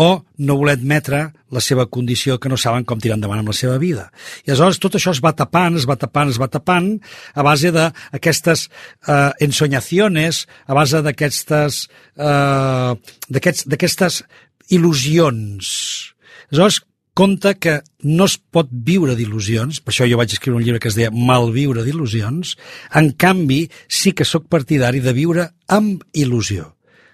O 0.00 0.22
no 0.38 0.56
voler 0.56 0.76
admetre 0.78 1.24
la 1.50 1.60
seva 1.60 1.88
condició 1.90 2.38
que 2.38 2.48
no 2.48 2.56
saben 2.56 2.86
com 2.86 3.00
tirar 3.02 3.16
endavant 3.18 3.42
amb 3.42 3.50
la 3.50 3.56
seva 3.58 3.76
vida. 3.82 4.06
I 4.46 4.52
aleshores 4.52 4.78
tot 4.80 4.94
això 4.96 5.10
es 5.12 5.20
va 5.20 5.34
tapant, 5.36 5.74
es 5.76 5.88
va 5.88 5.98
tapant, 5.98 6.30
es 6.30 6.38
va 6.40 6.46
tapant 6.48 6.92
a 7.34 7.44
base 7.44 7.72
d'aquestes 7.74 8.68
eh, 8.70 9.32
ensoñaciones, 9.44 10.44
a 10.70 10.78
base 10.78 11.02
d'aquestes 11.02 11.82
eh, 12.16 12.94
d'aquestes 13.28 14.22
il·lusions. 14.70 16.14
Aleshores, 16.50 16.80
compte 17.14 17.54
que 17.58 17.80
no 18.06 18.24
es 18.30 18.36
pot 18.38 18.68
viure 18.70 19.14
d'il·lusions, 19.18 19.80
per 19.84 19.92
això 19.92 20.06
jo 20.08 20.16
vaig 20.20 20.32
escriure 20.32 20.56
un 20.58 20.64
llibre 20.64 20.80
que 20.80 20.88
es 20.88 20.96
deia 20.96 21.10
Malviure 21.12 21.82
d'il·lusions, 21.84 22.54
en 22.96 23.10
canvi 23.12 23.64
sí 23.88 24.12
que 24.16 24.24
sóc 24.24 24.46
partidari 24.48 25.02
de 25.04 25.12
viure 25.12 25.48
amb 25.68 26.04
il·lusió. 26.14 26.70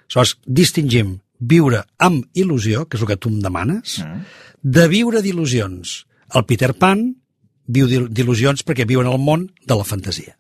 Aleshores, 0.06 0.36
distingim 0.46 1.16
viure 1.40 1.82
amb 1.98 2.24
il·lusió, 2.38 2.86
que 2.88 2.96
és 2.96 3.02
el 3.02 3.08
que 3.10 3.16
tu 3.20 3.28
em 3.32 3.40
demanes, 3.42 3.98
de 4.62 4.86
viure 4.88 5.20
d'il·lusions. 5.24 6.04
El 6.34 6.44
Peter 6.46 6.72
Pan 6.74 7.02
viu 7.66 7.86
d'il- 7.90 8.08
d'il·lusions 8.08 8.62
perquè 8.64 8.86
viu 8.86 9.00
en 9.02 9.06
el 9.10 9.18
món 9.18 9.48
de 9.66 9.74
la 9.74 9.84
fantasia. 9.84 10.36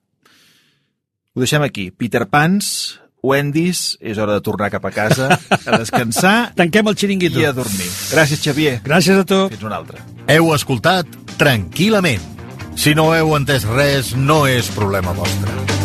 Ho 1.34 1.40
deixem 1.42 1.62
aquí. 1.62 1.90
Peter 1.90 2.28
Pans, 2.30 2.98
Wendy's, 3.26 3.96
és 4.00 4.18
hora 4.22 4.36
de 4.38 4.44
tornar 4.46 4.70
cap 4.72 4.84
a 4.86 4.92
casa, 4.94 5.28
a 5.58 5.78
descansar 5.80 6.36
Tanquem 6.60 6.86
el 6.92 6.96
xiringuito. 6.96 7.40
i 7.42 7.46
a 7.48 7.52
dormir. 7.56 7.88
Gràcies, 8.14 8.40
Xavier. 8.44 8.78
Gràcies 8.86 9.18
a 9.20 9.26
tu. 9.28 9.42
Fins 9.52 9.66
una 9.66 9.80
altra. 9.82 10.02
Heu 10.30 10.52
escoltat 10.56 11.06
Tranquil·lament. 11.36 12.22
Si 12.76 12.94
no 12.96 13.10
heu 13.16 13.34
entès 13.36 13.64
res, 13.68 14.14
no 14.16 14.44
és 14.48 14.68
problema 14.76 15.12
vostre. 15.16 15.75